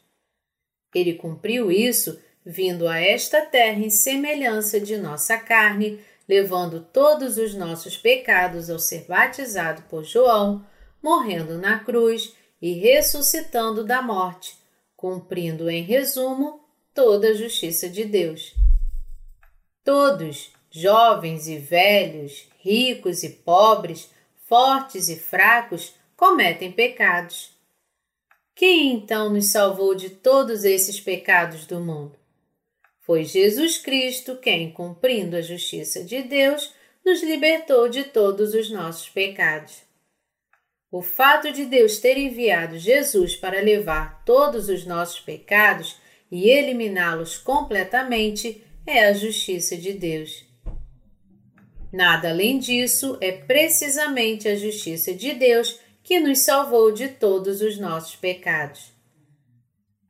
Ele 0.95 1.15
cumpriu 1.15 1.71
isso 1.71 2.21
vindo 2.45 2.89
a 2.89 2.99
esta 2.99 3.41
terra 3.43 3.79
em 3.79 3.91
semelhança 3.91 4.81
de 4.81 4.97
nossa 4.97 5.39
carne, 5.39 6.01
levando 6.33 6.81
todos 6.81 7.37
os 7.37 7.55
nossos 7.55 7.95
pecados 7.95 8.71
ao 8.71 8.79
ser 8.79 9.05
batizado 9.05 9.83
por 9.83 10.03
João, 10.03 10.65
morrendo 11.03 11.59
na 11.59 11.81
cruz 11.81 12.35
e 12.61 12.73
ressuscitando 12.73 13.85
da 13.85 14.01
morte, 14.01 14.57
cumprindo 14.97 15.69
em 15.69 15.83
resumo 15.83 16.65
toda 16.95 17.29
a 17.29 17.35
justiça 17.35 17.87
de 17.87 18.07
Deus. 18.07 18.55
Todos, 19.85 20.51
jovens 20.71 21.49
e 21.49 21.59
velhos, 21.59 22.49
ricos 22.61 23.23
e 23.23 23.29
pobres, 23.29 24.09
fortes 24.49 25.11
e 25.11 25.17
fracos, 25.17 25.93
cometem 26.17 26.73
pecados. 26.73 27.51
Quem 28.55 28.95
então 28.95 29.29
nos 29.29 29.51
salvou 29.51 29.95
de 29.95 30.09
todos 30.09 30.65
esses 30.65 30.99
pecados 30.99 31.67
do 31.67 31.79
mundo? 31.79 32.22
Foi 33.03 33.25
Jesus 33.25 33.79
Cristo 33.79 34.37
quem, 34.37 34.71
cumprindo 34.71 35.37
a 35.37 35.43
justiça 35.43 36.05
de 36.05 36.23
Deus, 36.23 36.73
nos 37.05 37.23
libertou 37.23 37.89
de 37.89 38.05
todos 38.05 38.55
os 38.55 38.71
nossos 38.71 39.09
pecados. 39.09 39.83
O 40.91 41.03
fato 41.03 41.51
de 41.51 41.65
Deus 41.65 41.99
ter 41.99 42.17
enviado 42.17 42.79
Jesus 42.79 43.35
para 43.35 43.61
levar 43.61 44.23
todos 44.25 44.69
os 44.69 44.87
nossos 44.87 45.19
pecados 45.19 45.97
e 46.31 46.49
eliminá-los 46.49 47.37
completamente 47.39 48.63
é 48.87 49.07
a 49.07 49.13
justiça 49.13 49.77
de 49.77 49.93
Deus. 49.95 50.45
Nada 51.93 52.31
além 52.31 52.59
disso 52.59 53.19
é 53.21 53.33
precisamente 53.33 54.47
a 54.47 54.55
justiça 54.55 55.13
de 55.13 55.35
Deus 55.35 55.79
que 56.05 56.21
nos 56.21 56.39
salvou 56.39 56.93
de 56.93 57.09
todos 57.09 57.61
os 57.61 57.79
nossos 57.79 58.15
pecados. 58.15 58.93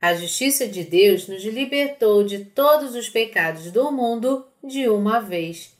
A 0.03 0.15
justiça 0.15 0.67
de 0.67 0.83
Deus 0.83 1.29
nos 1.29 1.45
libertou 1.45 2.25
de 2.25 2.45
todos 2.45 2.97
os 2.97 3.09
pecados 3.09 3.71
do 3.71 3.93
mundo 3.93 4.45
de 4.61 4.89
uma 4.89 5.21
vez. 5.21 5.79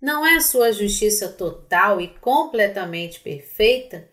Não 0.00 0.26
é 0.26 0.36
a 0.36 0.40
sua 0.40 0.72
justiça 0.72 1.28
total 1.28 2.00
e 2.00 2.08
completamente 2.08 3.20
perfeita? 3.20 4.08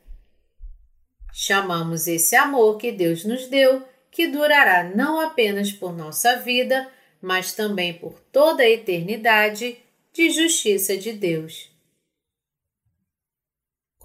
Chamamos 1.32 2.08
esse 2.08 2.36
amor 2.36 2.78
que 2.78 2.92
Deus 2.92 3.24
nos 3.24 3.48
deu, 3.48 3.84
que 4.12 4.28
durará 4.28 4.84
não 4.84 5.22
apenas 5.22 5.72
por 5.72 5.96
nossa 5.96 6.36
vida, 6.36 6.86
mas 7.22 7.54
também 7.54 7.94
por 7.94 8.20
toda 8.34 8.64
a 8.64 8.70
eternidade, 8.70 9.78
de 10.12 10.30
justiça 10.30 10.98
de 10.98 11.14
Deus. 11.14 11.74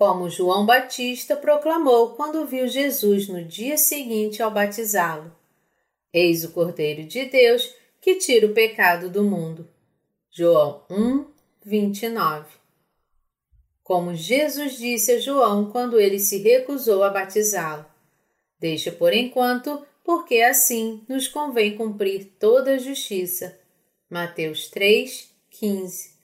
Como 0.00 0.30
João 0.30 0.64
Batista 0.64 1.36
proclamou 1.36 2.14
quando 2.14 2.46
viu 2.46 2.66
Jesus 2.66 3.28
no 3.28 3.44
dia 3.44 3.76
seguinte 3.76 4.42
ao 4.42 4.50
batizá-lo: 4.50 5.30
Eis 6.10 6.42
o 6.42 6.52
Cordeiro 6.52 7.04
de 7.04 7.26
Deus 7.26 7.74
que 8.00 8.14
tira 8.14 8.46
o 8.46 8.54
pecado 8.54 9.10
do 9.10 9.22
mundo. 9.22 9.68
João 10.30 10.82
1, 10.88 11.26
29. 11.66 12.46
Como 13.82 14.14
Jesus 14.14 14.78
disse 14.78 15.12
a 15.12 15.18
João 15.18 15.70
quando 15.70 16.00
ele 16.00 16.18
se 16.18 16.38
recusou 16.38 17.02
a 17.02 17.10
batizá-lo: 17.10 17.84
Deixa 18.58 18.90
por 18.90 19.12
enquanto 19.12 19.86
porque 20.02 20.40
assim 20.40 21.04
nos 21.10 21.28
convém 21.28 21.76
cumprir 21.76 22.24
toda 22.38 22.70
a 22.70 22.78
justiça. 22.78 23.60
Mateus 24.08 24.70
3, 24.70 25.30
15. 25.50 26.18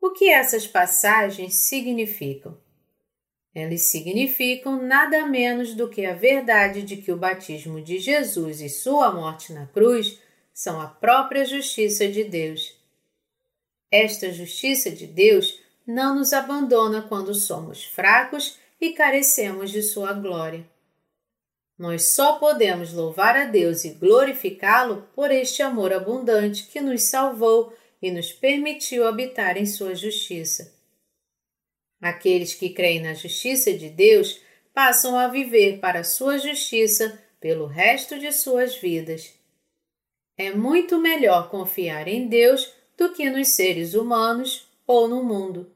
O 0.00 0.10
que 0.10 0.30
essas 0.30 0.66
passagens 0.66 1.54
significam? 1.56 2.61
Elas 3.54 3.82
significam 3.82 4.80
nada 4.82 5.26
menos 5.26 5.74
do 5.74 5.88
que 5.88 6.06
a 6.06 6.14
verdade 6.14 6.82
de 6.82 6.96
que 6.96 7.12
o 7.12 7.16
batismo 7.16 7.82
de 7.82 7.98
Jesus 7.98 8.60
e 8.60 8.68
sua 8.68 9.12
morte 9.12 9.52
na 9.52 9.66
cruz 9.66 10.18
são 10.54 10.80
a 10.80 10.86
própria 10.86 11.44
justiça 11.44 12.08
de 12.08 12.24
Deus. 12.24 12.74
Esta 13.90 14.32
justiça 14.32 14.90
de 14.90 15.06
Deus 15.06 15.60
não 15.86 16.14
nos 16.14 16.32
abandona 16.32 17.02
quando 17.02 17.34
somos 17.34 17.84
fracos 17.84 18.56
e 18.80 18.92
carecemos 18.92 19.70
de 19.70 19.82
sua 19.82 20.12
glória. 20.14 20.66
Nós 21.78 22.04
só 22.14 22.38
podemos 22.38 22.92
louvar 22.92 23.36
a 23.36 23.44
Deus 23.44 23.84
e 23.84 23.90
glorificá-lo 23.90 25.08
por 25.14 25.30
este 25.30 25.62
amor 25.62 25.92
abundante 25.92 26.66
que 26.68 26.80
nos 26.80 27.04
salvou 27.04 27.74
e 28.00 28.10
nos 28.10 28.32
permitiu 28.32 29.06
habitar 29.06 29.56
em 29.56 29.66
sua 29.66 29.94
justiça. 29.94 30.72
Aqueles 32.02 32.52
que 32.52 32.70
creem 32.70 33.00
na 33.00 33.14
justiça 33.14 33.72
de 33.72 33.88
Deus 33.88 34.42
passam 34.74 35.16
a 35.16 35.28
viver 35.28 35.78
para 35.78 36.02
sua 36.02 36.36
justiça 36.36 37.16
pelo 37.40 37.66
resto 37.66 38.18
de 38.18 38.32
suas 38.32 38.74
vidas. 38.74 39.32
É 40.36 40.50
muito 40.50 40.98
melhor 40.98 41.48
confiar 41.48 42.08
em 42.08 42.26
Deus 42.26 42.72
do 42.98 43.12
que 43.12 43.30
nos 43.30 43.50
seres 43.50 43.94
humanos 43.94 44.68
ou 44.84 45.06
no 45.06 45.22
mundo. 45.22 45.70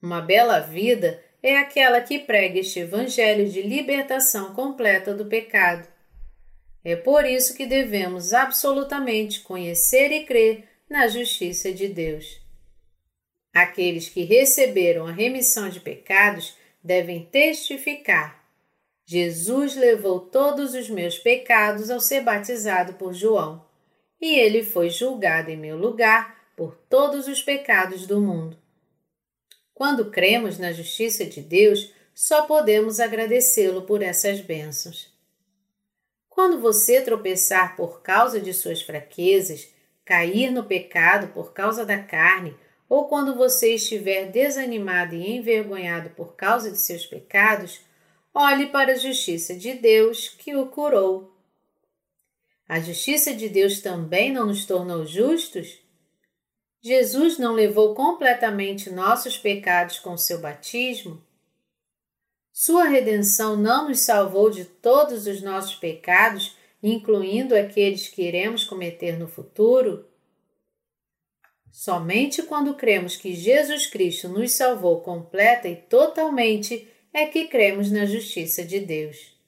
Uma 0.00 0.22
bela 0.22 0.58
vida 0.60 1.22
é 1.42 1.58
aquela 1.58 2.00
que 2.00 2.18
prega 2.18 2.58
este 2.58 2.80
evangelho 2.80 3.46
de 3.46 3.60
libertação 3.60 4.54
completa 4.54 5.12
do 5.12 5.26
pecado. 5.26 5.86
É 6.82 6.96
por 6.96 7.26
isso 7.26 7.54
que 7.54 7.66
devemos 7.66 8.32
absolutamente 8.32 9.40
conhecer 9.40 10.10
e 10.12 10.24
crer 10.24 10.64
na 10.88 11.08
justiça 11.08 11.70
de 11.70 11.88
Deus. 11.88 12.39
Aqueles 13.52 14.08
que 14.08 14.22
receberam 14.22 15.06
a 15.06 15.12
remissão 15.12 15.68
de 15.68 15.80
pecados 15.80 16.56
devem 16.82 17.24
testificar. 17.26 18.40
Jesus 19.04 19.74
levou 19.74 20.20
todos 20.20 20.74
os 20.74 20.88
meus 20.88 21.18
pecados 21.18 21.90
ao 21.90 21.98
ser 21.98 22.22
batizado 22.22 22.94
por 22.94 23.12
João, 23.12 23.66
e 24.20 24.38
ele 24.38 24.62
foi 24.62 24.88
julgado 24.88 25.50
em 25.50 25.56
meu 25.56 25.76
lugar 25.76 26.52
por 26.56 26.76
todos 26.88 27.26
os 27.26 27.42
pecados 27.42 28.06
do 28.06 28.20
mundo. 28.20 28.56
Quando 29.74 30.10
cremos 30.10 30.58
na 30.58 30.72
justiça 30.72 31.24
de 31.24 31.40
Deus, 31.40 31.92
só 32.14 32.42
podemos 32.42 33.00
agradecê-lo 33.00 33.82
por 33.82 34.02
essas 34.02 34.40
bênçãos. 34.40 35.10
Quando 36.28 36.60
você 36.60 37.00
tropeçar 37.00 37.76
por 37.76 38.02
causa 38.02 38.38
de 38.38 38.52
suas 38.52 38.82
fraquezas, 38.82 39.68
cair 40.04 40.50
no 40.50 40.64
pecado 40.64 41.28
por 41.28 41.52
causa 41.52 41.84
da 41.84 41.98
carne, 41.98 42.54
ou 42.90 43.04
quando 43.06 43.36
você 43.36 43.76
estiver 43.76 44.32
desanimado 44.32 45.14
e 45.14 45.36
envergonhado 45.36 46.10
por 46.10 46.34
causa 46.34 46.72
de 46.72 46.76
seus 46.76 47.06
pecados, 47.06 47.80
olhe 48.34 48.66
para 48.66 48.92
a 48.92 48.96
justiça 48.96 49.54
de 49.54 49.74
Deus 49.74 50.28
que 50.28 50.56
o 50.56 50.66
curou. 50.66 51.32
A 52.68 52.80
justiça 52.80 53.32
de 53.32 53.48
Deus 53.48 53.80
também 53.80 54.32
não 54.32 54.46
nos 54.46 54.64
tornou 54.64 55.06
justos? 55.06 55.78
Jesus 56.82 57.38
não 57.38 57.52
levou 57.52 57.94
completamente 57.94 58.90
nossos 58.90 59.38
pecados 59.38 60.00
com 60.00 60.16
seu 60.16 60.40
batismo? 60.40 61.22
Sua 62.52 62.86
redenção 62.86 63.56
não 63.56 63.88
nos 63.88 64.00
salvou 64.00 64.50
de 64.50 64.64
todos 64.64 65.28
os 65.28 65.40
nossos 65.40 65.76
pecados, 65.76 66.56
incluindo 66.82 67.54
aqueles 67.54 68.08
que 68.08 68.22
iremos 68.22 68.64
cometer 68.64 69.16
no 69.16 69.28
futuro? 69.28 70.10
Somente 71.70 72.42
quando 72.42 72.74
cremos 72.74 73.16
que 73.16 73.34
Jesus 73.34 73.86
Cristo 73.86 74.28
nos 74.28 74.52
salvou 74.52 75.00
completa 75.00 75.68
e 75.68 75.76
totalmente 75.76 76.88
é 77.12 77.26
que 77.26 77.46
cremos 77.46 77.90
na 77.90 78.06
justiça 78.06 78.64
de 78.64 78.80
Deus. 78.80 79.38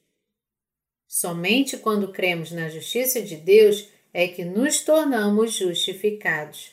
Somente 1.06 1.76
quando 1.76 2.12
cremos 2.12 2.50
na 2.52 2.68
justiça 2.68 3.20
de 3.20 3.36
Deus 3.36 3.88
é 4.12 4.28
que 4.28 4.44
nos 4.44 4.82
tornamos 4.82 5.54
justificados. 5.54 6.72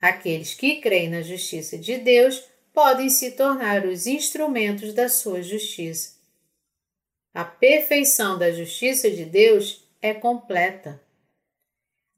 Aqueles 0.00 0.54
que 0.54 0.80
creem 0.80 1.08
na 1.08 1.22
justiça 1.22 1.78
de 1.78 1.96
Deus 1.98 2.42
podem 2.72 3.08
se 3.08 3.32
tornar 3.32 3.86
os 3.86 4.06
instrumentos 4.06 4.92
da 4.92 5.08
sua 5.08 5.42
justiça. 5.42 6.16
A 7.32 7.44
perfeição 7.44 8.38
da 8.38 8.50
justiça 8.50 9.10
de 9.10 9.24
Deus 9.24 9.86
é 10.00 10.12
completa. 10.12 11.00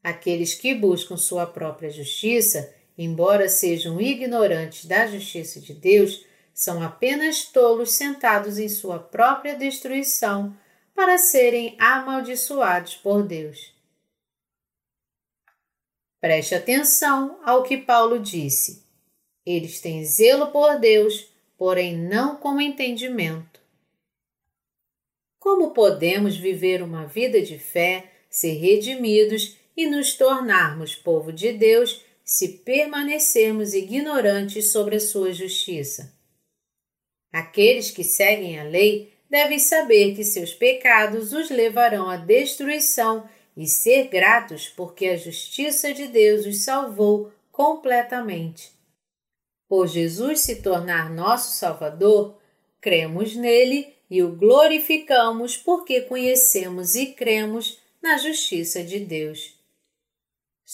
Aqueles 0.04 0.52
que 0.52 0.74
buscam 0.74 1.16
sua 1.16 1.46
própria 1.46 1.88
justiça, 1.88 2.74
embora 2.98 3.48
sejam 3.48 3.98
ignorantes 3.98 4.84
da 4.84 5.06
justiça 5.06 5.58
de 5.58 5.72
Deus, 5.72 6.26
são 6.52 6.82
apenas 6.82 7.46
tolos 7.46 7.92
sentados 7.92 8.58
em 8.58 8.68
sua 8.68 8.98
própria 8.98 9.56
destruição 9.56 10.54
para 10.94 11.16
serem 11.16 11.74
amaldiçoados 11.78 12.96
por 12.96 13.22
Deus. 13.22 13.74
Preste 16.20 16.54
atenção 16.54 17.40
ao 17.42 17.62
que 17.62 17.78
Paulo 17.78 18.18
disse. 18.18 18.84
Eles 19.44 19.80
têm 19.80 20.04
zelo 20.04 20.48
por 20.48 20.78
Deus, 20.78 21.32
porém 21.56 21.96
não 21.96 22.36
com 22.36 22.60
entendimento. 22.60 23.58
Como 25.38 25.70
podemos 25.70 26.36
viver 26.36 26.82
uma 26.82 27.06
vida 27.06 27.40
de 27.40 27.58
fé, 27.58 28.10
ser 28.28 28.52
redimidos 28.54 29.63
e 29.76 29.86
nos 29.86 30.14
tornarmos 30.14 30.94
povo 30.94 31.32
de 31.32 31.52
Deus 31.52 32.02
se 32.24 32.48
permanecermos 32.58 33.74
ignorantes 33.74 34.72
sobre 34.72 34.96
a 34.96 35.00
sua 35.00 35.32
justiça? 35.32 36.12
Aqueles 37.32 37.90
que 37.90 38.04
seguem 38.04 38.58
a 38.58 38.62
lei 38.62 39.12
devem 39.28 39.58
saber 39.58 40.14
que 40.14 40.22
seus 40.22 40.54
pecados 40.54 41.32
os 41.32 41.50
levarão 41.50 42.08
à 42.08 42.16
destruição 42.16 43.28
e 43.56 43.66
ser 43.66 44.08
gratos 44.08 44.68
porque 44.68 45.06
a 45.06 45.16
justiça 45.16 45.92
de 45.92 46.06
Deus 46.06 46.46
os 46.46 46.64
salvou 46.64 47.32
completamente. 47.50 48.72
Por 49.68 49.88
Jesus 49.88 50.40
se 50.40 50.62
tornar 50.62 51.10
nosso 51.12 51.56
Salvador, 51.56 52.38
cremos 52.80 53.34
nele 53.34 53.92
e 54.10 54.22
o 54.22 54.30
glorificamos 54.36 55.56
porque 55.56 56.02
conhecemos 56.02 56.94
e 56.94 57.06
cremos 57.06 57.80
na 58.02 58.18
justiça 58.18 58.84
de 58.84 59.00
Deus. 59.00 59.54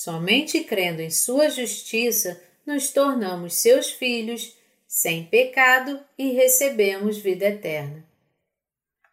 Somente 0.02 0.64
crendo 0.64 1.02
em 1.02 1.10
Sua 1.10 1.50
justiça 1.50 2.42
nos 2.64 2.90
tornamos 2.90 3.52
seus 3.56 3.90
filhos 3.90 4.56
sem 4.88 5.26
pecado 5.26 6.00
e 6.16 6.32
recebemos 6.32 7.18
vida 7.18 7.44
eterna. 7.44 8.02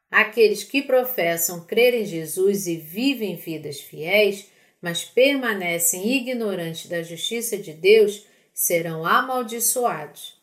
Aqueles 0.10 0.63
que 0.63 0.82
professam 0.82 1.65
crer 1.65 1.93
em 1.93 2.06
Jesus 2.06 2.67
e 2.67 2.78
vivem 2.78 3.36
vidas 3.36 3.82
fiéis, 3.82 4.47
mas 4.82 5.04
permanecem 5.04 6.10
ignorantes 6.10 6.86
da 6.89 7.04
justiça 7.04 7.58
de 7.58 7.73
Deus, 7.73 8.26
serão 8.54 9.06
amaldiçoados. 9.06 10.41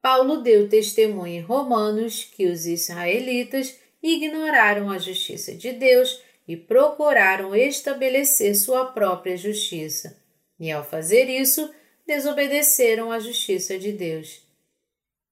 Paulo 0.00 0.40
deu 0.40 0.68
testemunho 0.68 1.40
em 1.40 1.40
Romanos 1.40 2.22
que 2.22 2.46
os 2.46 2.64
israelitas 2.64 3.76
ignoraram 4.00 4.88
a 4.88 4.98
justiça 4.98 5.52
de 5.52 5.72
Deus 5.72 6.24
e 6.46 6.56
procuraram 6.56 7.54
estabelecer 7.54 8.54
sua 8.54 8.86
própria 8.86 9.36
justiça. 9.36 10.22
E 10.58 10.70
ao 10.70 10.84
fazer 10.84 11.28
isso, 11.28 11.72
desobedeceram 12.06 13.10
à 13.10 13.18
justiça 13.18 13.78
de 13.78 13.92
Deus. 13.92 14.42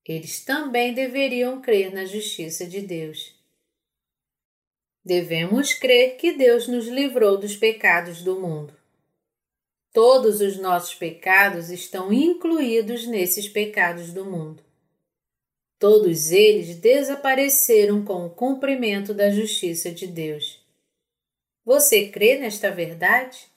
Eles 0.07 0.45
também 0.45 0.93
deveriam 0.93 1.63
crer 1.63 1.95
na 1.95 2.05
justiça 2.05 2.67
de 2.67 2.81
Deus. 2.81 3.35
Devemos 5.05 5.73
crer 5.73 6.17
que 6.17 6.33
Deus 6.33 6.67
nos 6.67 6.87
livrou 6.89 7.39
dos 7.39 7.57
pecados 7.57 8.23
do 8.23 8.41
mundo. 8.41 8.75
Todos 9.93 10.41
os 10.41 10.59
nossos 10.59 10.95
pecados 10.95 11.71
estão 11.71 12.13
incluídos 12.13 13.07
nesses 13.07 13.49
pecados 13.49 14.13
do 14.13 14.25
mundo. 14.25 14.63
Todos 15.79 16.33
eles 16.33 16.77
desapareceram 16.77 18.05
com 18.05 18.27
o 18.27 18.31
cumprimento 18.31 19.15
da 19.15 19.31
justiça 19.31 19.91
de 19.91 20.07
Deus. 20.07 20.64
Você 21.65 22.09
crê 22.09 22.39
nesta 22.39 22.71
verdade? 22.71 23.55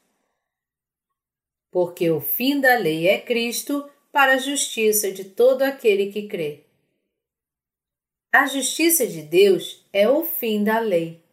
porque 1.78 2.10
o 2.10 2.20
fim 2.20 2.60
da 2.60 2.76
lei 2.76 3.08
é 3.08 3.20
Cristo 3.20 3.88
para 4.12 4.34
a 4.34 4.38
justiça 4.38 5.12
de 5.12 5.26
todo 5.26 5.62
aquele 5.62 6.12
que 6.12 6.28
crê. 6.28 6.64
A 8.32 8.48
justiça 8.48 9.06
de 9.06 9.22
Deus 9.22 9.86
é 9.94 10.10
o 10.10 10.24
fim 10.24 10.64
da 10.64 10.80
lei. 10.80 11.24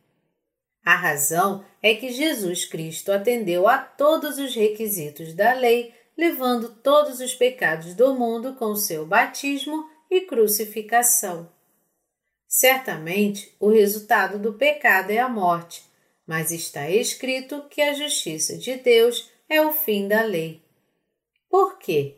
A 0.84 0.96
razão 0.96 1.64
é 1.82 1.94
que 1.94 2.12
Jesus 2.12 2.66
Cristo 2.66 3.10
atendeu 3.10 3.66
a 3.66 3.78
todos 3.78 4.38
os 4.38 4.54
requisitos 4.54 5.32
da 5.32 5.54
lei, 5.54 5.94
levando 6.16 6.68
todos 6.82 7.20
os 7.20 7.34
pecados 7.34 7.94
do 7.94 8.14
mundo 8.14 8.54
com 8.54 8.76
seu 8.76 9.06
batismo 9.06 9.88
e 10.10 10.20
crucificação. 10.22 11.50
Certamente, 12.46 13.54
o 13.58 13.70
resultado 13.70 14.38
do 14.38 14.52
pecado 14.52 15.10
é 15.10 15.18
a 15.18 15.28
morte, 15.28 15.82
mas 16.26 16.50
está 16.50 16.88
escrito 16.90 17.64
que 17.68 17.82
a 17.82 17.92
justiça 17.92 18.56
de 18.56 18.76
Deus 18.76 19.30
é 19.48 19.60
o 19.60 19.72
fim 19.72 20.08
da 20.08 20.22
lei. 20.22 20.62
Por 21.48 21.78
quê? 21.78 22.16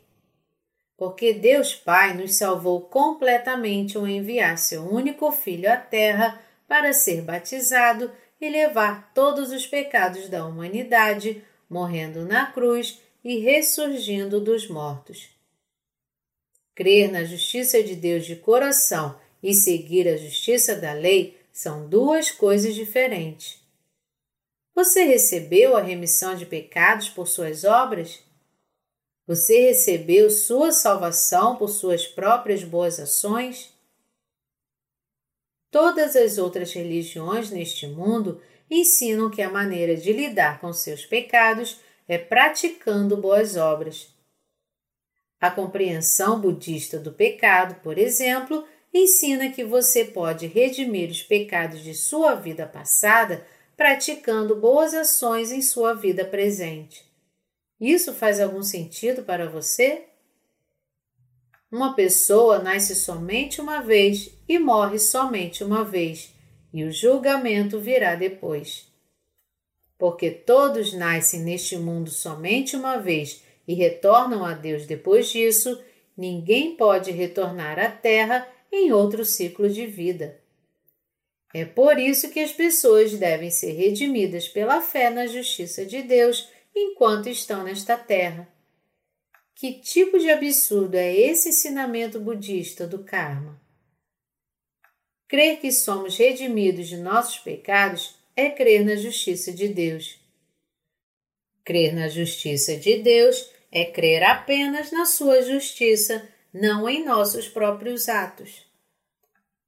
Porque 0.96 1.34
Deus 1.34 1.74
Pai 1.74 2.14
nos 2.14 2.36
salvou 2.36 2.80
completamente 2.82 3.96
ao 3.96 4.06
enviar 4.06 4.56
seu 4.56 4.82
único 4.82 5.30
Filho 5.30 5.70
à 5.70 5.76
Terra 5.76 6.40
para 6.66 6.92
ser 6.92 7.22
batizado 7.22 8.10
e 8.40 8.48
levar 8.48 9.12
todos 9.12 9.50
os 9.50 9.66
pecados 9.66 10.28
da 10.28 10.46
humanidade, 10.46 11.42
morrendo 11.68 12.24
na 12.24 12.46
cruz 12.46 13.00
e 13.24 13.38
ressurgindo 13.38 14.40
dos 14.40 14.68
mortos. 14.68 15.28
Crer 16.74 17.10
na 17.10 17.24
justiça 17.24 17.82
de 17.82 17.96
Deus 17.96 18.24
de 18.24 18.36
coração 18.36 19.18
e 19.42 19.54
seguir 19.54 20.08
a 20.08 20.16
justiça 20.16 20.76
da 20.76 20.92
lei 20.92 21.38
são 21.52 21.88
duas 21.88 22.30
coisas 22.30 22.74
diferentes. 22.74 23.65
Você 24.76 25.04
recebeu 25.04 25.74
a 25.74 25.80
remissão 25.80 26.34
de 26.34 26.44
pecados 26.44 27.08
por 27.08 27.26
suas 27.26 27.64
obras? 27.64 28.22
Você 29.26 29.68
recebeu 29.68 30.28
sua 30.28 30.70
salvação 30.70 31.56
por 31.56 31.68
suas 31.68 32.06
próprias 32.06 32.62
boas 32.62 33.00
ações? 33.00 33.74
Todas 35.70 36.14
as 36.14 36.36
outras 36.36 36.74
religiões 36.74 37.50
neste 37.50 37.86
mundo 37.86 38.42
ensinam 38.70 39.30
que 39.30 39.40
a 39.40 39.48
maneira 39.48 39.96
de 39.96 40.12
lidar 40.12 40.60
com 40.60 40.70
seus 40.74 41.06
pecados 41.06 41.80
é 42.06 42.18
praticando 42.18 43.16
boas 43.16 43.56
obras. 43.56 44.14
A 45.40 45.50
compreensão 45.50 46.38
budista 46.38 46.98
do 46.98 47.14
pecado, 47.14 47.80
por 47.80 47.96
exemplo, 47.96 48.62
ensina 48.92 49.50
que 49.50 49.64
você 49.64 50.04
pode 50.04 50.46
redimir 50.46 51.10
os 51.10 51.22
pecados 51.22 51.82
de 51.82 51.94
sua 51.94 52.34
vida 52.34 52.66
passada 52.66 53.46
praticando 53.76 54.56
boas 54.56 54.94
ações 54.94 55.52
em 55.52 55.60
sua 55.60 55.92
vida 55.92 56.24
presente. 56.24 57.04
Isso 57.78 58.14
faz 58.14 58.40
algum 58.40 58.62
sentido 58.62 59.22
para 59.22 59.48
você? 59.48 60.04
Uma 61.70 61.94
pessoa 61.94 62.58
nasce 62.58 62.94
somente 62.94 63.60
uma 63.60 63.80
vez 63.80 64.30
e 64.48 64.58
morre 64.58 64.98
somente 64.98 65.62
uma 65.62 65.84
vez, 65.84 66.32
e 66.72 66.84
o 66.84 66.90
julgamento 66.90 67.78
virá 67.78 68.14
depois. 68.14 68.90
Porque 69.98 70.30
todos 70.30 70.94
nascem 70.94 71.40
neste 71.40 71.76
mundo 71.76 72.10
somente 72.10 72.76
uma 72.76 72.96
vez 72.96 73.42
e 73.68 73.74
retornam 73.74 74.44
a 74.44 74.54
Deus 74.54 74.86
depois 74.86 75.28
disso, 75.28 75.78
ninguém 76.16 76.76
pode 76.76 77.10
retornar 77.10 77.78
à 77.78 77.90
Terra 77.90 78.48
em 78.72 78.92
outro 78.92 79.24
ciclo 79.24 79.68
de 79.68 79.86
vida. 79.86 80.40
É 81.54 81.64
por 81.64 81.98
isso 81.98 82.30
que 82.30 82.40
as 82.40 82.52
pessoas 82.52 83.12
devem 83.14 83.50
ser 83.50 83.72
redimidas 83.72 84.48
pela 84.48 84.80
fé 84.80 85.10
na 85.10 85.26
justiça 85.26 85.84
de 85.86 86.02
Deus 86.02 86.48
enquanto 86.74 87.28
estão 87.28 87.62
nesta 87.62 87.96
terra. 87.96 88.48
Que 89.54 89.72
tipo 89.72 90.18
de 90.18 90.30
absurdo 90.30 90.96
é 90.96 91.14
esse 91.16 91.48
ensinamento 91.48 92.20
budista 92.20 92.86
do 92.86 93.04
karma? 93.04 93.58
Crer 95.28 95.58
que 95.58 95.72
somos 95.72 96.16
redimidos 96.16 96.88
de 96.88 96.98
nossos 96.98 97.38
pecados 97.38 98.14
é 98.36 98.50
crer 98.50 98.84
na 98.84 98.96
justiça 98.96 99.50
de 99.50 99.66
Deus. 99.66 100.20
Crer 101.64 101.94
na 101.94 102.08
justiça 102.08 102.76
de 102.76 102.98
Deus 102.98 103.50
é 103.72 103.86
crer 103.86 104.22
apenas 104.22 104.92
na 104.92 105.06
sua 105.06 105.40
justiça, 105.42 106.28
não 106.52 106.88
em 106.88 107.04
nossos 107.04 107.48
próprios 107.48 108.08
atos. 108.08 108.65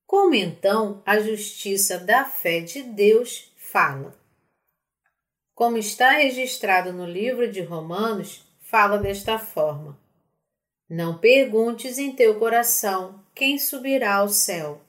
Como 0.09 0.35
então 0.35 1.03
a 1.05 1.19
justiça 1.19 1.99
da 1.99 2.25
fé 2.25 2.61
de 2.61 2.83
Deus 2.83 3.53
fala? 3.59 4.19
Como 5.55 5.77
está 5.77 6.13
registrado 6.13 6.95
no 6.95 7.05
livro 7.05 7.53
de 7.53 7.61
Romanos, 7.61 8.43
fala 8.63 8.97
desta 8.97 9.39
forma: 9.39 10.01
Não 10.89 11.19
perguntes 11.19 11.99
em 11.99 12.11
teu 12.11 12.39
coração 12.39 13.23
quem 13.35 13.59
subirá 13.59 14.15
ao 14.15 14.31
céu. 14.31 14.81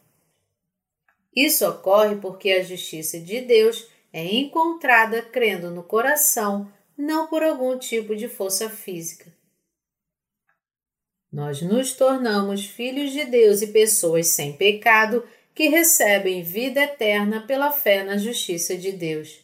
Isso 1.36 1.68
ocorre 1.68 2.16
porque 2.16 2.54
a 2.54 2.64
justiça 2.64 3.20
de 3.20 3.42
Deus 3.42 3.90
é 4.14 4.24
encontrada 4.24 5.22
crendo 5.22 5.70
no 5.70 5.84
coração 5.84 6.72
não 6.98 7.28
por 7.28 7.44
algum 7.44 7.78
tipo 7.78 8.16
de 8.16 8.30
força 8.30 8.70
física. 8.70 9.38
Nós 11.32 11.62
nos 11.62 11.94
tornamos 11.94 12.66
filhos 12.66 13.12
de 13.12 13.24
Deus 13.26 13.62
e 13.62 13.68
pessoas 13.68 14.28
sem 14.28 14.54
pecado 14.54 15.24
que 15.54 15.68
recebem 15.68 16.42
vida 16.42 16.82
eterna 16.82 17.42
pela 17.42 17.72
fé 17.72 18.04
na 18.04 18.18
justiça 18.18 18.76
de 18.76 18.92
Deus. 18.92 19.44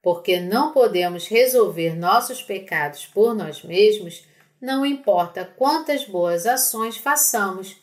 Porque 0.00 0.40
não 0.40 0.72
podemos 0.72 1.26
resolver 1.26 1.94
nossos 1.94 2.42
pecados 2.42 3.04
por 3.04 3.34
nós 3.34 3.62
mesmos, 3.62 4.24
não 4.60 4.86
importa 4.86 5.44
quantas 5.44 6.04
boas 6.04 6.46
ações 6.46 6.96
façamos, 6.96 7.76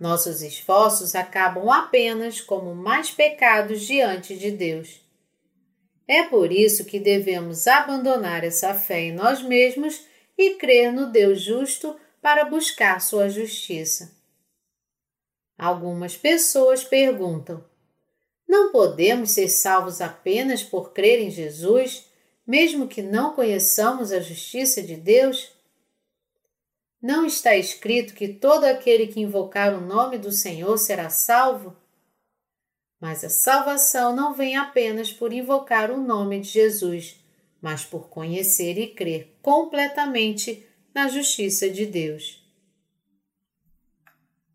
nossos 0.00 0.42
esforços 0.42 1.14
acabam 1.14 1.70
apenas 1.70 2.40
como 2.40 2.74
mais 2.74 3.10
pecados 3.10 3.82
diante 3.82 4.36
de 4.36 4.50
Deus. 4.50 5.00
É 6.06 6.22
por 6.24 6.50
isso 6.50 6.84
que 6.84 6.98
devemos 6.98 7.66
abandonar 7.66 8.42
essa 8.42 8.74
fé 8.74 9.02
em 9.02 9.12
nós 9.12 9.42
mesmos 9.42 10.04
e 10.36 10.54
crer 10.54 10.92
no 10.92 11.06
Deus 11.12 11.42
justo 11.42 11.96
para 12.28 12.44
buscar 12.44 13.00
sua 13.00 13.30
justiça. 13.30 14.14
Algumas 15.56 16.14
pessoas 16.14 16.84
perguntam: 16.84 17.64
não 18.46 18.70
podemos 18.70 19.30
ser 19.30 19.48
salvos 19.48 20.02
apenas 20.02 20.62
por 20.62 20.92
crer 20.92 21.20
em 21.20 21.30
Jesus, 21.30 22.04
mesmo 22.46 22.86
que 22.86 23.00
não 23.00 23.34
conheçamos 23.34 24.12
a 24.12 24.20
justiça 24.20 24.82
de 24.82 24.94
Deus? 24.94 25.52
Não 27.00 27.24
está 27.24 27.56
escrito 27.56 28.12
que 28.12 28.28
todo 28.28 28.64
aquele 28.64 29.06
que 29.06 29.20
invocar 29.20 29.74
o 29.74 29.80
nome 29.80 30.18
do 30.18 30.30
Senhor 30.30 30.76
será 30.76 31.08
salvo? 31.08 31.74
Mas 33.00 33.24
a 33.24 33.30
salvação 33.30 34.14
não 34.14 34.34
vem 34.34 34.54
apenas 34.54 35.10
por 35.10 35.32
invocar 35.32 35.90
o 35.90 35.96
nome 35.96 36.40
de 36.40 36.48
Jesus, 36.48 37.24
mas 37.58 37.86
por 37.86 38.10
conhecer 38.10 38.76
e 38.76 38.88
crer 38.88 39.34
completamente 39.40 40.67
na 40.98 41.06
justiça 41.06 41.70
de 41.70 41.86
Deus. 41.86 42.44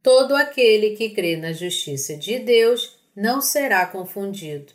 Todo 0.01 0.35
aquele 0.35 0.93
que 0.97 1.11
crê 1.11 1.37
na 1.37 1.53
justiça 1.53 2.17
de 2.17 2.37
Deus 2.37 2.99
não 3.15 3.39
será 3.39 3.85
confundido. 3.85 4.73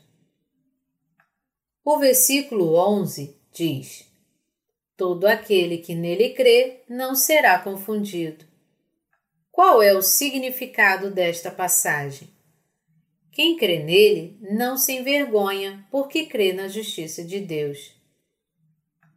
O 1.85 1.99
versículo 1.99 2.75
11 2.75 3.37
diz: 3.53 4.11
Todo 4.97 5.27
aquele 5.27 5.77
que 5.77 5.95
nele 5.95 6.31
crê 6.31 6.85
não 6.89 7.15
será 7.15 7.59
confundido. 7.59 8.47
Qual 9.53 9.83
é 9.83 9.93
o 9.93 10.01
significado 10.01 11.11
desta 11.11 11.51
passagem? 11.51 12.31
Quem 13.31 13.59
crê 13.59 13.81
nele 13.81 14.39
não 14.41 14.79
se 14.79 14.93
envergonha, 14.93 15.87
porque 15.91 16.25
crê 16.25 16.55
na 16.55 16.67
justiça 16.67 17.23
de 17.23 17.41
Deus. 17.41 17.95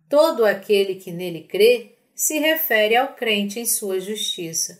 Todo 0.09 0.43
aquele 0.43 0.95
que 0.95 1.13
nele 1.13 1.43
crê 1.43 2.00
se 2.21 2.37
refere 2.37 2.95
ao 2.95 3.15
crente 3.15 3.59
em 3.59 3.65
sua 3.65 3.99
justiça. 3.99 4.79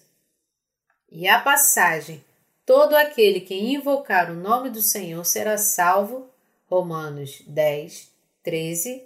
E 1.11 1.27
a 1.27 1.39
passagem: 1.39 2.23
todo 2.63 2.93
aquele 2.93 3.39
que 3.39 3.55
invocar 3.55 4.29
o 4.29 4.35
nome 4.35 4.69
do 4.69 4.79
Senhor 4.79 5.25
será 5.25 5.57
salvo, 5.57 6.29
Romanos 6.67 7.41
10, 7.47 8.11
13. 8.43 9.01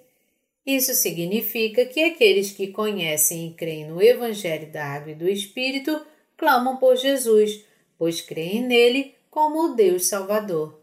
Isso 0.66 0.94
significa 0.96 1.86
que 1.86 2.04
aqueles 2.04 2.52
que 2.52 2.68
conhecem 2.68 3.48
e 3.48 3.54
creem 3.54 3.88
no 3.88 4.02
Evangelho 4.02 4.70
da 4.70 4.84
Água 4.84 5.14
e 5.14 5.16
do 5.16 5.30
Espírito 5.30 6.06
clamam 6.36 6.76
por 6.76 6.98
Jesus, 6.98 7.64
pois 7.98 8.20
creem 8.20 8.64
nele 8.64 9.16
como 9.32 9.72
o 9.72 9.76
Deus 9.76 10.08
Salvador. 10.08 10.78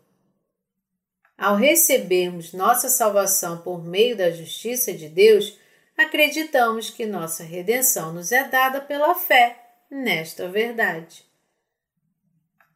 Ao 1.36 1.57
recebermos 1.57 2.55
nossa 2.55 2.88
salvação 2.88 3.59
por 3.59 3.84
meio 3.84 4.16
da 4.16 4.30
justiça 4.30 4.90
de 4.94 5.07
Deus, 5.07 5.61
acreditamos 5.97 6.90
que 6.90 7.07
nossa 7.07 7.43
redenção 7.43 8.12
nos 8.12 8.32
é 8.32 8.45
dada 8.45 8.80
pela 8.80 9.14
fé 9.14 9.57
nesta 9.90 10.49
verdade. 10.49 11.24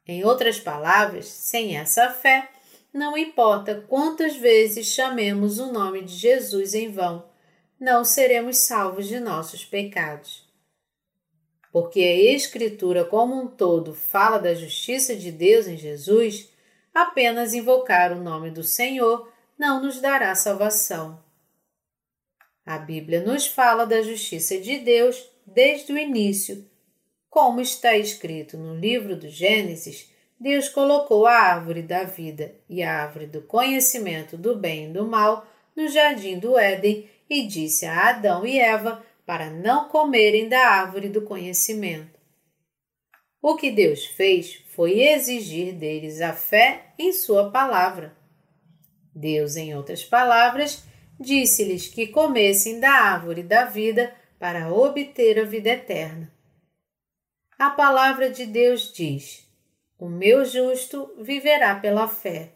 Em 0.06 0.24
outras 0.24 0.60
palavras, 0.60 1.26
sem 1.26 1.76
essa 1.76 2.10
fé, 2.10 2.48
não 2.92 3.16
importa 3.16 3.84
quantas 3.88 4.36
vezes 4.36 4.86
chamemos 4.86 5.58
o 5.58 5.72
nome 5.72 6.02
de 6.02 6.14
Jesus 6.14 6.74
em 6.74 6.90
vão, 6.90 7.28
não 7.78 8.04
seremos 8.04 8.58
salvos 8.58 9.06
de 9.06 9.20
nossos 9.20 9.64
pecados 9.64 10.46
porque 11.76 12.00
a 12.00 12.34
Escritura 12.34 13.04
como 13.04 13.38
um 13.38 13.46
todo 13.46 13.92
fala 13.92 14.38
da 14.38 14.54
justiça 14.54 15.14
de 15.14 15.30
Deus 15.30 15.66
em 15.66 15.76
Jesus, 15.76 16.48
apenas 16.94 17.52
invocar 17.52 18.12
o 18.12 18.22
nome 18.22 18.50
do 18.50 18.64
Senhor 18.64 19.30
não 19.58 19.82
nos 19.82 20.00
dará 20.00 20.34
salvação. 20.34 21.22
A 22.66 22.78
Bíblia 22.78 23.20
nos 23.20 23.46
fala 23.46 23.86
da 23.86 24.02
justiça 24.02 24.58
de 24.58 24.78
Deus 24.78 25.24
desde 25.46 25.92
o 25.92 25.98
início. 25.98 26.68
Como 27.30 27.60
está 27.60 27.96
escrito 27.96 28.58
no 28.58 28.74
livro 28.74 29.14
do 29.14 29.28
Gênesis, 29.28 30.10
Deus 30.38 30.68
colocou 30.68 31.26
a 31.26 31.32
árvore 31.32 31.80
da 31.80 32.02
vida 32.02 32.56
e 32.68 32.82
a 32.82 33.02
árvore 33.02 33.28
do 33.28 33.40
conhecimento 33.42 34.36
do 34.36 34.56
bem 34.56 34.86
e 34.86 34.92
do 34.92 35.06
mal 35.06 35.46
no 35.76 35.86
jardim 35.88 36.40
do 36.40 36.58
Éden 36.58 37.08
e 37.30 37.46
disse 37.46 37.86
a 37.86 38.08
Adão 38.08 38.44
e 38.44 38.58
Eva 38.58 39.00
para 39.24 39.48
não 39.48 39.88
comerem 39.88 40.48
da 40.48 40.66
árvore 40.66 41.08
do 41.08 41.22
conhecimento. 41.22 42.18
O 43.40 43.54
que 43.54 43.70
Deus 43.70 44.04
fez 44.06 44.64
foi 44.74 45.00
exigir 45.00 45.72
deles 45.72 46.20
a 46.20 46.32
fé 46.32 46.86
em 46.98 47.12
Sua 47.12 47.48
palavra. 47.50 48.16
Deus, 49.14 49.56
em 49.56 49.74
outras 49.74 50.04
palavras, 50.04 50.84
disse-lhes 51.18 51.88
que 51.88 52.06
comessem 52.06 52.78
da 52.80 52.90
árvore 52.90 53.42
da 53.42 53.64
vida 53.64 54.14
para 54.38 54.72
obter 54.72 55.38
a 55.38 55.44
vida 55.44 55.70
eterna. 55.70 56.32
A 57.58 57.70
palavra 57.70 58.30
de 58.30 58.44
Deus 58.44 58.92
diz: 58.92 59.48
O 59.98 60.08
meu 60.08 60.44
justo 60.44 61.10
viverá 61.18 61.74
pela 61.76 62.06
fé. 62.06 62.52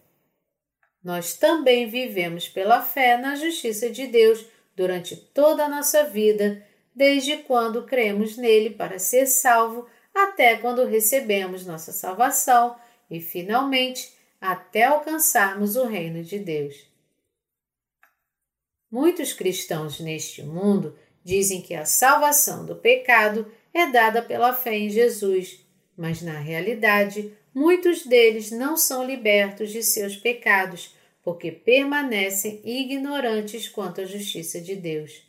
Nós 1.02 1.34
também 1.34 1.88
vivemos 1.88 2.48
pela 2.48 2.82
fé 2.82 3.16
na 3.16 3.34
justiça 3.34 3.88
de 3.88 4.06
Deus 4.06 4.44
durante 4.76 5.16
toda 5.16 5.64
a 5.64 5.68
nossa 5.68 6.04
vida, 6.04 6.62
desde 6.94 7.38
quando 7.38 7.86
cremos 7.86 8.36
nele 8.36 8.70
para 8.70 8.98
ser 8.98 9.26
salvo 9.26 9.88
até 10.14 10.56
quando 10.56 10.84
recebemos 10.84 11.64
nossa 11.64 11.92
salvação 11.92 12.76
e, 13.10 13.20
finalmente, 13.20 14.12
até 14.38 14.84
alcançarmos 14.84 15.76
o 15.76 15.84
reino 15.84 16.22
de 16.22 16.38
Deus. 16.38 16.89
Muitos 18.90 19.32
cristãos 19.32 20.00
neste 20.00 20.42
mundo 20.42 20.98
dizem 21.22 21.62
que 21.62 21.74
a 21.74 21.84
salvação 21.84 22.66
do 22.66 22.74
pecado 22.74 23.50
é 23.72 23.86
dada 23.86 24.20
pela 24.20 24.52
fé 24.52 24.76
em 24.76 24.90
Jesus, 24.90 25.64
mas 25.96 26.22
na 26.22 26.38
realidade, 26.38 27.32
muitos 27.54 28.04
deles 28.04 28.50
não 28.50 28.76
são 28.76 29.04
libertos 29.04 29.70
de 29.70 29.82
seus 29.82 30.16
pecados 30.16 30.94
porque 31.22 31.52
permanecem 31.52 32.60
ignorantes 32.64 33.68
quanto 33.68 34.00
à 34.00 34.04
justiça 34.04 34.60
de 34.60 34.74
Deus. 34.74 35.22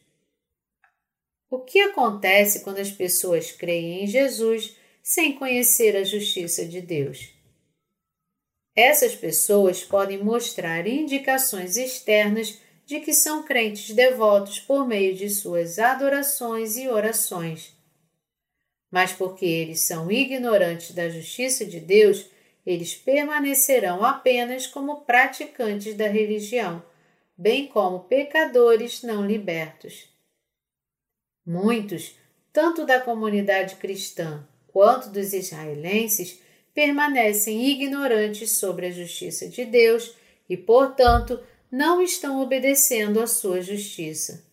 O 1.50 1.60
que 1.60 1.82
acontece 1.82 2.62
quando 2.62 2.80
as 2.80 2.90
pessoas 2.90 3.52
creem 3.52 4.04
em 4.04 4.08
Jesus 4.08 4.78
sem 5.04 5.34
conhecer 5.34 5.96
a 5.98 6.04
justiça 6.04 6.66
de 6.66 6.80
Deus? 6.80 7.34
Essas 8.74 9.14
pessoas 9.14 9.84
podem 9.84 10.24
mostrar 10.24 10.88
indicações 10.88 11.76
externas 11.76 12.61
de 12.92 13.00
que 13.00 13.14
são 13.14 13.42
crentes 13.42 13.96
devotos 13.96 14.60
por 14.60 14.86
meio 14.86 15.16
de 15.16 15.30
suas 15.30 15.80
adorações 15.80 16.76
e 16.76 16.90
orações. 16.90 17.74
Mas 18.92 19.14
porque 19.14 19.46
eles 19.46 19.80
são 19.80 20.12
ignorantes 20.12 20.92
da 20.92 21.08
justiça 21.08 21.66
de 21.66 21.80
Deus, 21.80 22.26
eles 22.66 22.94
permanecerão 22.94 24.04
apenas 24.04 24.68
como 24.68 25.06
praticantes 25.06 25.96
da 25.96 26.10
religião, 26.10 26.84
bem 27.38 27.66
como 27.66 28.02
pecadores 28.02 29.04
não 29.04 29.26
libertos. 29.26 30.10
Muitos, 31.46 32.14
tanto 32.52 32.86
da 32.86 33.00
comunidade 33.00 33.78
cristã 33.78 34.46
quanto 34.68 35.08
dos 35.08 35.32
israelenses, 35.32 36.42
permanecem 36.74 37.70
ignorantes 37.70 38.58
sobre 38.58 38.88
a 38.88 38.92
justiça 38.92 39.48
de 39.48 39.64
Deus 39.64 40.14
e, 40.50 40.58
portanto, 40.58 41.42
não 41.72 42.02
estão 42.02 42.42
obedecendo 42.42 43.22
à 43.22 43.28
sua 43.28 43.62
justiça. 43.62 44.44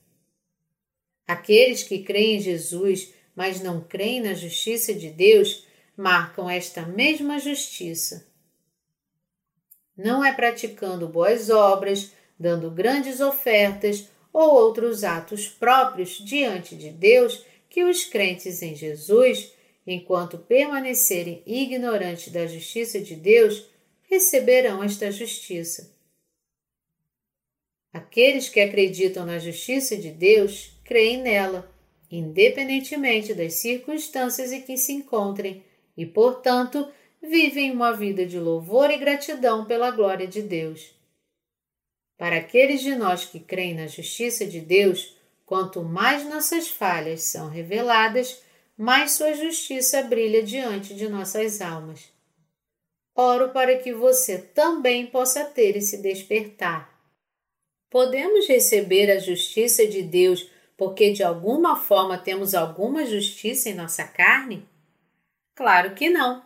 Aqueles 1.26 1.82
que 1.82 2.04
creem 2.04 2.36
em 2.36 2.40
Jesus, 2.40 3.12
mas 3.34 3.60
não 3.60 3.82
creem 3.82 4.20
na 4.20 4.34
justiça 4.34 4.94
de 4.94 5.10
Deus, 5.10 5.66
marcam 5.96 6.48
esta 6.48 6.82
mesma 6.82 7.40
justiça. 7.40 8.26
Não 9.96 10.24
é 10.24 10.32
praticando 10.32 11.08
boas 11.08 11.50
obras, 11.50 12.12
dando 12.38 12.70
grandes 12.70 13.20
ofertas 13.20 14.08
ou 14.32 14.54
outros 14.54 15.02
atos 15.02 15.48
próprios 15.48 16.18
diante 16.18 16.76
de 16.76 16.90
Deus 16.90 17.44
que 17.68 17.82
os 17.82 18.04
crentes 18.04 18.62
em 18.62 18.76
Jesus, 18.76 19.52
enquanto 19.84 20.38
permanecerem 20.38 21.42
ignorantes 21.44 22.32
da 22.32 22.46
justiça 22.46 23.00
de 23.00 23.16
Deus, 23.16 23.68
receberão 24.08 24.84
esta 24.84 25.10
justiça. 25.10 25.97
Aqueles 27.92 28.48
que 28.48 28.60
acreditam 28.60 29.24
na 29.24 29.38
justiça 29.38 29.96
de 29.96 30.10
Deus 30.10 30.78
creem 30.84 31.22
nela, 31.22 31.70
independentemente 32.10 33.34
das 33.34 33.54
circunstâncias 33.54 34.52
em 34.52 34.60
que 34.60 34.76
se 34.76 34.92
encontrem, 34.92 35.64
e, 35.96 36.06
portanto, 36.06 36.90
vivem 37.20 37.70
uma 37.72 37.92
vida 37.92 38.24
de 38.24 38.38
louvor 38.38 38.90
e 38.90 38.98
gratidão 38.98 39.64
pela 39.64 39.90
glória 39.90 40.26
de 40.26 40.42
Deus. 40.42 40.94
Para 42.16 42.36
aqueles 42.36 42.80
de 42.80 42.94
nós 42.94 43.24
que 43.24 43.40
creem 43.40 43.74
na 43.74 43.86
justiça 43.86 44.44
de 44.46 44.60
Deus, 44.60 45.16
quanto 45.46 45.82
mais 45.82 46.28
nossas 46.28 46.68
falhas 46.68 47.22
são 47.22 47.48
reveladas, 47.48 48.42
mais 48.76 49.12
Sua 49.12 49.32
justiça 49.34 50.02
brilha 50.02 50.42
diante 50.42 50.94
de 50.94 51.08
nossas 51.08 51.60
almas. 51.60 52.12
Oro 53.14 53.48
para 53.48 53.76
que 53.78 53.92
você 53.92 54.38
também 54.38 55.06
possa 55.06 55.44
ter 55.44 55.76
esse 55.76 55.96
despertar. 55.98 56.97
Podemos 57.90 58.46
receber 58.46 59.10
a 59.10 59.18
justiça 59.18 59.86
de 59.86 60.02
Deus 60.02 60.48
porque 60.76 61.10
de 61.10 61.24
alguma 61.24 61.76
forma 61.76 62.16
temos 62.16 62.54
alguma 62.54 63.04
justiça 63.04 63.68
em 63.68 63.74
nossa 63.74 64.04
carne? 64.04 64.64
Claro 65.54 65.94
que 65.94 66.08
não. 66.08 66.42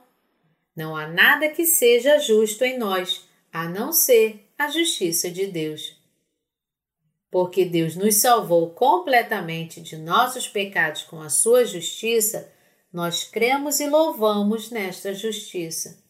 Não 0.74 0.97
há 0.97 1.07
nada 1.07 1.51
que 1.51 1.66
seja 1.66 2.18
justo 2.18 2.64
em 2.64 2.78
nós, 2.78 3.28
a 3.53 3.68
não 3.68 3.93
ser 3.93 4.49
a 4.59 4.68
justiça 4.68 5.30
de 5.30 5.47
Deus. 5.47 6.01
Porque 7.30 7.66
Deus 7.66 7.95
nos 7.95 8.16
salvou 8.16 8.70
completamente 8.70 9.82
de 9.82 9.99
nossos 9.99 10.49
pecados 10.49 11.03
com 11.03 11.20
a 11.20 11.28
sua 11.28 11.66
justiça, 11.66 12.51
nós 12.90 13.24
cremos 13.24 13.80
e 13.80 13.86
louvamos 13.86 14.70
nesta 14.70 15.12
justiça. 15.12 16.01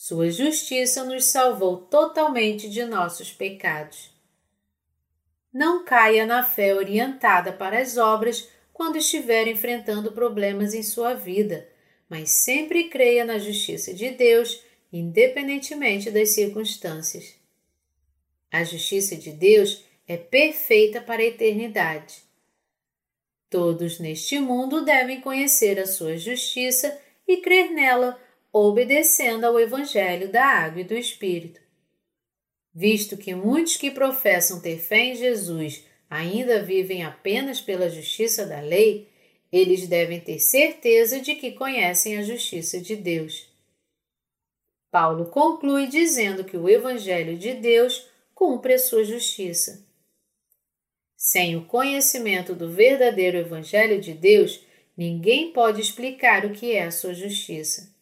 Sua 0.00 0.30
justiça 0.30 1.02
nos 1.02 1.24
salvou 1.24 1.76
totalmente 1.76 2.70
de 2.70 2.84
nossos 2.84 3.32
pecados. 3.32 4.14
Não 5.52 5.84
caia 5.84 6.24
na 6.24 6.44
fé 6.44 6.72
orientada 6.72 7.52
para 7.52 7.80
as 7.80 7.96
obras 7.96 8.48
quando 8.72 8.96
estiver 8.96 9.48
enfrentando 9.48 10.12
problemas 10.12 10.72
em 10.72 10.84
sua 10.84 11.14
vida, 11.14 11.68
mas 12.08 12.30
sempre 12.30 12.88
creia 12.88 13.24
na 13.24 13.38
justiça 13.38 13.92
de 13.92 14.10
Deus, 14.10 14.62
independentemente 14.92 16.12
das 16.12 16.28
circunstâncias. 16.28 17.34
A 18.52 18.62
justiça 18.62 19.16
de 19.16 19.32
Deus 19.32 19.84
é 20.06 20.16
perfeita 20.16 21.00
para 21.00 21.22
a 21.22 21.26
eternidade. 21.26 22.22
Todos 23.50 23.98
neste 23.98 24.38
mundo 24.38 24.84
devem 24.84 25.20
conhecer 25.20 25.76
a 25.80 25.86
sua 25.86 26.16
justiça 26.16 26.96
e 27.26 27.38
crer 27.38 27.72
nela, 27.72 28.16
obedecendo 28.52 29.44
ao 29.44 29.58
Evangelho 29.58 30.30
da 30.30 30.44
Água 30.44 30.80
e 30.80 30.84
do 30.84 30.94
Espírito. 30.94 31.60
Visto 32.74 33.16
que 33.16 33.34
muitos 33.34 33.76
que 33.76 33.90
professam 33.90 34.60
ter 34.60 34.78
fé 34.78 35.06
em 35.06 35.14
Jesus 35.14 35.84
ainda 36.08 36.62
vivem 36.62 37.04
apenas 37.04 37.60
pela 37.60 37.90
justiça 37.90 38.46
da 38.46 38.60
lei, 38.60 39.08
eles 39.50 39.86
devem 39.86 40.20
ter 40.20 40.38
certeza 40.38 41.20
de 41.20 41.34
que 41.34 41.52
conhecem 41.52 42.18
a 42.18 42.22
justiça 42.22 42.80
de 42.80 42.96
Deus. 42.96 43.48
Paulo 44.90 45.26
conclui 45.26 45.86
dizendo 45.86 46.44
que 46.44 46.56
o 46.56 46.68
Evangelho 46.68 47.36
de 47.36 47.54
Deus 47.54 48.08
cumpre 48.34 48.74
a 48.74 48.78
sua 48.78 49.04
justiça. 49.04 49.86
Sem 51.16 51.56
o 51.56 51.64
conhecimento 51.64 52.54
do 52.54 52.70
verdadeiro 52.70 53.36
Evangelho 53.36 54.00
de 54.00 54.14
Deus, 54.14 54.64
ninguém 54.96 55.52
pode 55.52 55.80
explicar 55.80 56.46
o 56.46 56.52
que 56.52 56.72
é 56.72 56.84
a 56.84 56.90
sua 56.90 57.12
justiça. 57.12 57.97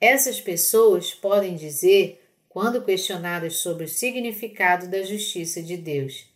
Essas 0.00 0.40
pessoas 0.40 1.14
podem 1.14 1.56
dizer, 1.56 2.22
quando 2.48 2.84
questionadas 2.84 3.56
sobre 3.56 3.84
o 3.84 3.88
significado 3.88 4.88
da 4.88 5.02
justiça 5.02 5.62
de 5.62 5.76
Deus, 5.76 6.26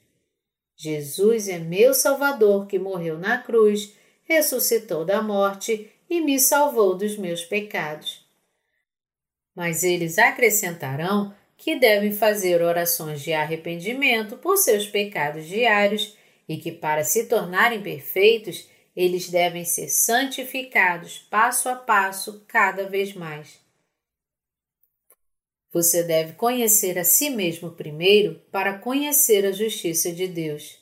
Jesus 0.77 1.49
é 1.49 1.59
meu 1.59 1.93
Salvador 1.93 2.67
que 2.67 2.79
morreu 2.79 3.19
na 3.19 3.37
cruz, 3.37 3.95
ressuscitou 4.23 5.05
da 5.05 5.23
morte 5.23 5.91
e 6.09 6.21
me 6.21 6.41
salvou 6.41 6.95
dos 6.95 7.19
meus 7.19 7.45
pecados. 7.45 8.25
Mas 9.55 9.85
eles 9.85 10.19
acrescentarão 10.19 11.35
que 11.57 11.79
devem 11.79 12.13
fazer 12.13 12.63
orações 12.63 13.21
de 13.21 13.35
arrependimento 13.35 14.39
por 14.39 14.57
seus 14.57 14.87
pecados 14.87 15.47
diários 15.47 16.17
e 16.49 16.57
que, 16.57 16.73
para 16.73 17.05
se 17.05 17.27
tornarem 17.27 17.83
perfeitos, 17.83 18.67
eles 19.01 19.31
devem 19.31 19.65
ser 19.65 19.89
santificados 19.89 21.19
passo 21.31 21.71
a 21.71 21.75
passo 21.75 22.45
cada 22.47 22.87
vez 22.87 23.15
mais. 23.15 23.59
Você 25.73 26.03
deve 26.03 26.35
conhecer 26.35 26.99
a 26.99 27.05
si 27.05 27.31
mesmo 27.31 27.71
primeiro 27.71 28.43
para 28.53 28.79
conhecer 28.79 29.47
a 29.47 29.53
justiça 29.53 30.13
de 30.13 30.27
Deus. 30.27 30.79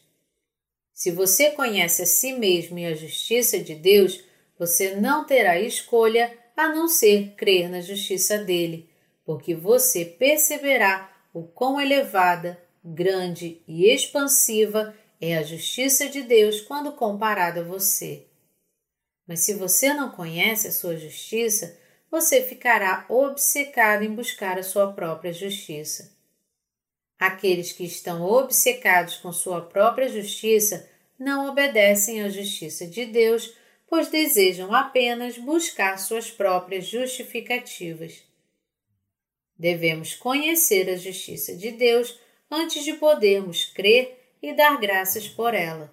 Se 0.93 1.13
você 1.13 1.53
conhece 1.53 2.03
a 2.03 2.07
si 2.07 2.33
mesmo 2.33 2.77
e 2.77 2.87
a 2.87 2.95
justiça 2.95 3.57
de 3.61 3.77
Deus, 3.77 4.25
você 4.59 4.97
não 4.97 5.25
terá 5.25 5.61
escolha 5.61 6.37
a 6.57 6.69
não 6.75 6.89
ser 6.89 7.35
crer 7.37 7.71
na 7.71 7.81
justiça 7.81 8.37
dele, 8.39 8.91
porque 9.25 9.55
você 9.55 10.05
perceberá 10.05 11.09
o 11.33 11.45
quão 11.45 11.81
elevada, 11.81 12.61
grande 12.83 13.63
e 13.69 13.87
expansiva 13.89 14.93
é 15.21 15.37
a 15.37 15.43
justiça 15.43 16.09
de 16.09 16.23
Deus 16.23 16.61
quando 16.61 16.93
comparada 16.93 17.61
a 17.61 17.65
você. 17.65 18.27
Mas 19.27 19.41
se 19.41 19.55
você 19.55 19.93
não 19.93 20.11
conhece 20.11 20.69
a 20.69 20.73
sua 20.73 20.97
justiça, 20.97 21.79
você 22.11 22.43
ficará 22.43 23.05
obcecado 23.09 24.03
em 24.03 24.15
buscar 24.15 24.59
a 24.59 24.63
sua 24.63 24.93
própria 24.93 25.33
justiça. 25.33 26.17
Aqueles 27.19 27.73
que 27.73 27.85
estão 27.85 28.23
obcecados 28.23 29.17
com 29.17 29.33
sua 29.33 29.61
própria 29.61 30.09
justiça 30.09 30.89
não 31.19 31.49
obedecem 31.49 32.23
à 32.23 32.29
justiça 32.29 32.87
de 32.87 33.05
Deus, 33.05 33.55
pois 33.89 34.09
desejam 34.09 34.73
apenas 34.73 35.37
buscar 35.37 35.99
suas 35.99 36.31
próprias 36.31 36.87
justificativas. 36.87 38.23
Devemos 39.59 40.15
conhecer 40.15 40.89
a 40.89 40.97
justiça 40.97 41.57
de 41.57 41.73
Deus 41.73 42.19
antes 42.49 42.85
de 42.85 42.95
podermos 42.95 43.65
crer 43.65 44.18
e 44.43 44.53
dar 44.53 44.79
graças 44.79 45.29
por 45.29 45.55
ela. 45.55 45.93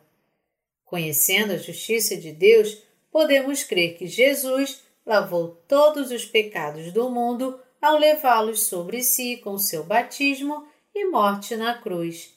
Conhecendo 0.84 1.54
a 1.54 1.58
justiça 1.58 2.16
de 2.16 2.32
Deus, 2.32 2.78
podemos 3.12 3.64
crer 3.64 3.98
que 3.98 4.08
Jesus 4.08 4.82
lavou 5.06 5.62
todos 5.68 6.12
os 6.12 6.26
pecados 6.26 6.92
do 6.92 7.10
mundo 7.10 7.60
ao 7.82 7.98
levá-los 7.98 8.64
sobre 8.64 9.04
si 9.04 9.38
com 9.38 9.58
seu 9.58 9.84
batismo 9.84 10.68
e 10.94 11.06
morte 11.06 11.56
na 11.56 11.78
cruz. 11.78 12.34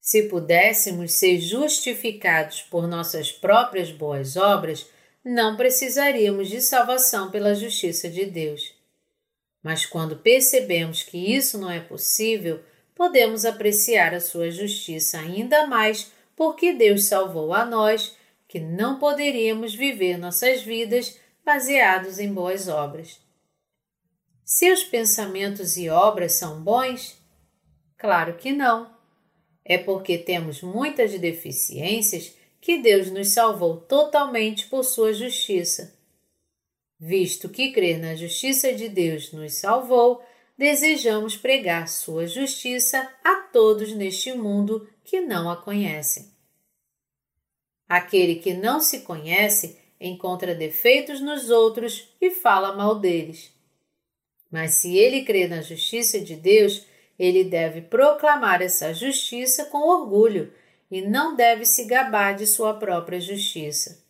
Se 0.00 0.24
pudéssemos 0.24 1.12
ser 1.14 1.40
justificados 1.40 2.62
por 2.62 2.86
nossas 2.86 3.32
próprias 3.32 3.90
boas 3.90 4.36
obras, 4.36 4.86
não 5.24 5.56
precisaríamos 5.56 6.48
de 6.48 6.60
salvação 6.60 7.30
pela 7.30 7.54
justiça 7.54 8.08
de 8.08 8.24
Deus. 8.26 8.72
Mas 9.60 9.84
quando 9.84 10.16
percebemos 10.16 11.02
que 11.02 11.18
isso 11.18 11.58
não 11.58 11.68
é 11.68 11.80
possível, 11.80 12.62
podemos 12.96 13.44
apreciar 13.44 14.14
a 14.14 14.20
sua 14.20 14.50
justiça 14.50 15.20
ainda 15.20 15.66
mais 15.66 16.10
porque 16.34 16.72
Deus 16.72 17.04
salvou 17.04 17.54
a 17.54 17.64
nós 17.64 18.16
que 18.48 18.58
não 18.58 18.98
poderíamos 18.98 19.74
viver 19.74 20.16
nossas 20.16 20.62
vidas 20.62 21.20
baseados 21.44 22.18
em 22.18 22.32
boas 22.32 22.66
obras. 22.66 23.20
Seus 24.44 24.82
pensamentos 24.82 25.76
e 25.76 25.88
obras 25.88 26.32
são 26.32 26.62
bons? 26.62 27.20
Claro 27.98 28.34
que 28.34 28.52
não. 28.52 28.94
É 29.64 29.76
porque 29.76 30.16
temos 30.16 30.62
muitas 30.62 31.18
deficiências 31.18 32.34
que 32.60 32.78
Deus 32.78 33.10
nos 33.10 33.32
salvou 33.32 33.76
totalmente 33.76 34.66
por 34.66 34.84
sua 34.84 35.12
justiça. 35.12 35.94
Visto 36.98 37.48
que 37.48 37.72
crer 37.72 37.98
na 37.98 38.14
justiça 38.14 38.72
de 38.72 38.88
Deus 38.88 39.32
nos 39.32 39.54
salvou, 39.54 40.22
desejamos 40.56 41.36
pregar 41.36 41.88
sua 41.88 42.26
justiça 42.26 43.10
a 43.22 43.34
todos 43.52 43.92
neste 43.92 44.32
mundo 44.32 44.88
que 45.04 45.20
não 45.20 45.50
a 45.50 45.56
conhecem. 45.56 46.30
Aquele 47.88 48.36
que 48.36 48.54
não 48.54 48.80
se 48.80 49.00
conhece 49.00 49.78
encontra 50.00 50.54
defeitos 50.54 51.20
nos 51.20 51.50
outros 51.50 52.08
e 52.20 52.30
fala 52.30 52.74
mal 52.74 52.98
deles. 52.98 53.52
Mas 54.50 54.74
se 54.74 54.96
ele 54.96 55.24
crê 55.24 55.46
na 55.46 55.60
justiça 55.60 56.20
de 56.20 56.34
Deus, 56.34 56.84
ele 57.18 57.44
deve 57.44 57.82
proclamar 57.82 58.60
essa 58.62 58.92
justiça 58.92 59.66
com 59.66 59.78
orgulho 59.78 60.52
e 60.90 61.02
não 61.02 61.34
deve 61.34 61.64
se 61.64 61.84
gabar 61.84 62.34
de 62.34 62.46
sua 62.46 62.74
própria 62.74 63.20
justiça. 63.20 64.04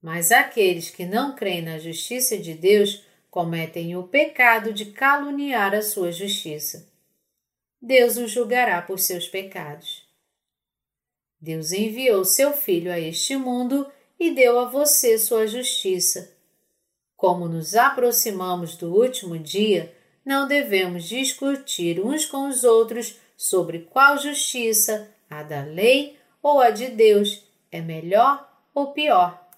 Mas 0.00 0.30
aqueles 0.30 0.90
que 0.90 1.04
não 1.04 1.34
creem 1.34 1.62
na 1.62 1.78
justiça 1.78 2.36
de 2.38 2.54
Deus 2.54 3.02
cometem 3.38 3.94
o 3.96 4.02
pecado 4.02 4.72
de 4.72 4.86
caluniar 4.86 5.72
a 5.72 5.80
sua 5.80 6.10
justiça. 6.10 6.88
Deus 7.80 8.16
os 8.16 8.32
julgará 8.32 8.82
por 8.82 8.98
seus 8.98 9.28
pecados. 9.28 10.04
Deus 11.40 11.70
enviou 11.70 12.24
seu 12.24 12.52
Filho 12.52 12.90
a 12.90 12.98
este 12.98 13.36
mundo 13.36 13.86
e 14.18 14.32
deu 14.32 14.58
a 14.58 14.64
você 14.64 15.16
sua 15.16 15.46
justiça. 15.46 16.36
Como 17.16 17.46
nos 17.46 17.76
aproximamos 17.76 18.76
do 18.76 18.92
último 18.92 19.38
dia, 19.38 19.94
não 20.24 20.48
devemos 20.48 21.04
discutir 21.04 22.04
uns 22.04 22.26
com 22.26 22.48
os 22.48 22.64
outros 22.64 23.20
sobre 23.36 23.86
qual 23.88 24.18
justiça, 24.18 25.14
a 25.30 25.44
da 25.44 25.62
lei 25.62 26.18
ou 26.42 26.58
a 26.58 26.70
de 26.70 26.88
Deus, 26.88 27.46
é 27.70 27.80
melhor 27.80 28.52
ou 28.74 28.88
pior. 28.88 29.48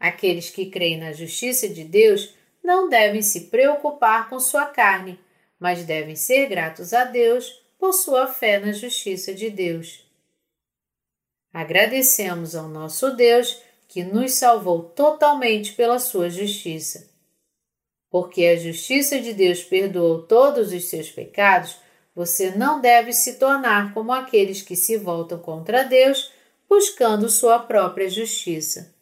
Aqueles 0.00 0.48
que 0.48 0.64
creem 0.64 0.96
na 0.96 1.12
justiça 1.12 1.68
de 1.68 1.84
Deus 1.84 2.40
não 2.62 2.88
devem 2.88 3.22
se 3.22 3.42
preocupar 3.42 4.28
com 4.28 4.38
sua 4.38 4.66
carne, 4.66 5.18
mas 5.58 5.84
devem 5.84 6.16
ser 6.16 6.46
gratos 6.46 6.92
a 6.92 7.04
Deus 7.04 7.62
por 7.78 7.92
sua 7.92 8.26
fé 8.26 8.58
na 8.58 8.72
justiça 8.72 9.34
de 9.34 9.50
Deus. 9.50 10.06
Agradecemos 11.52 12.54
ao 12.54 12.68
nosso 12.68 13.14
Deus 13.14 13.60
que 13.88 14.04
nos 14.04 14.32
salvou 14.34 14.84
totalmente 14.84 15.72
pela 15.74 15.98
sua 15.98 16.30
justiça. 16.30 17.10
Porque 18.08 18.46
a 18.46 18.56
justiça 18.56 19.20
de 19.20 19.34
Deus 19.34 19.62
perdoou 19.62 20.22
todos 20.22 20.72
os 20.72 20.88
seus 20.88 21.10
pecados, 21.10 21.76
você 22.14 22.50
não 22.50 22.80
deve 22.80 23.12
se 23.12 23.34
tornar 23.34 23.92
como 23.92 24.12
aqueles 24.12 24.62
que 24.62 24.76
se 24.76 24.96
voltam 24.96 25.38
contra 25.38 25.82
Deus 25.82 26.32
buscando 26.68 27.28
sua 27.28 27.58
própria 27.58 28.08
justiça. 28.08 28.94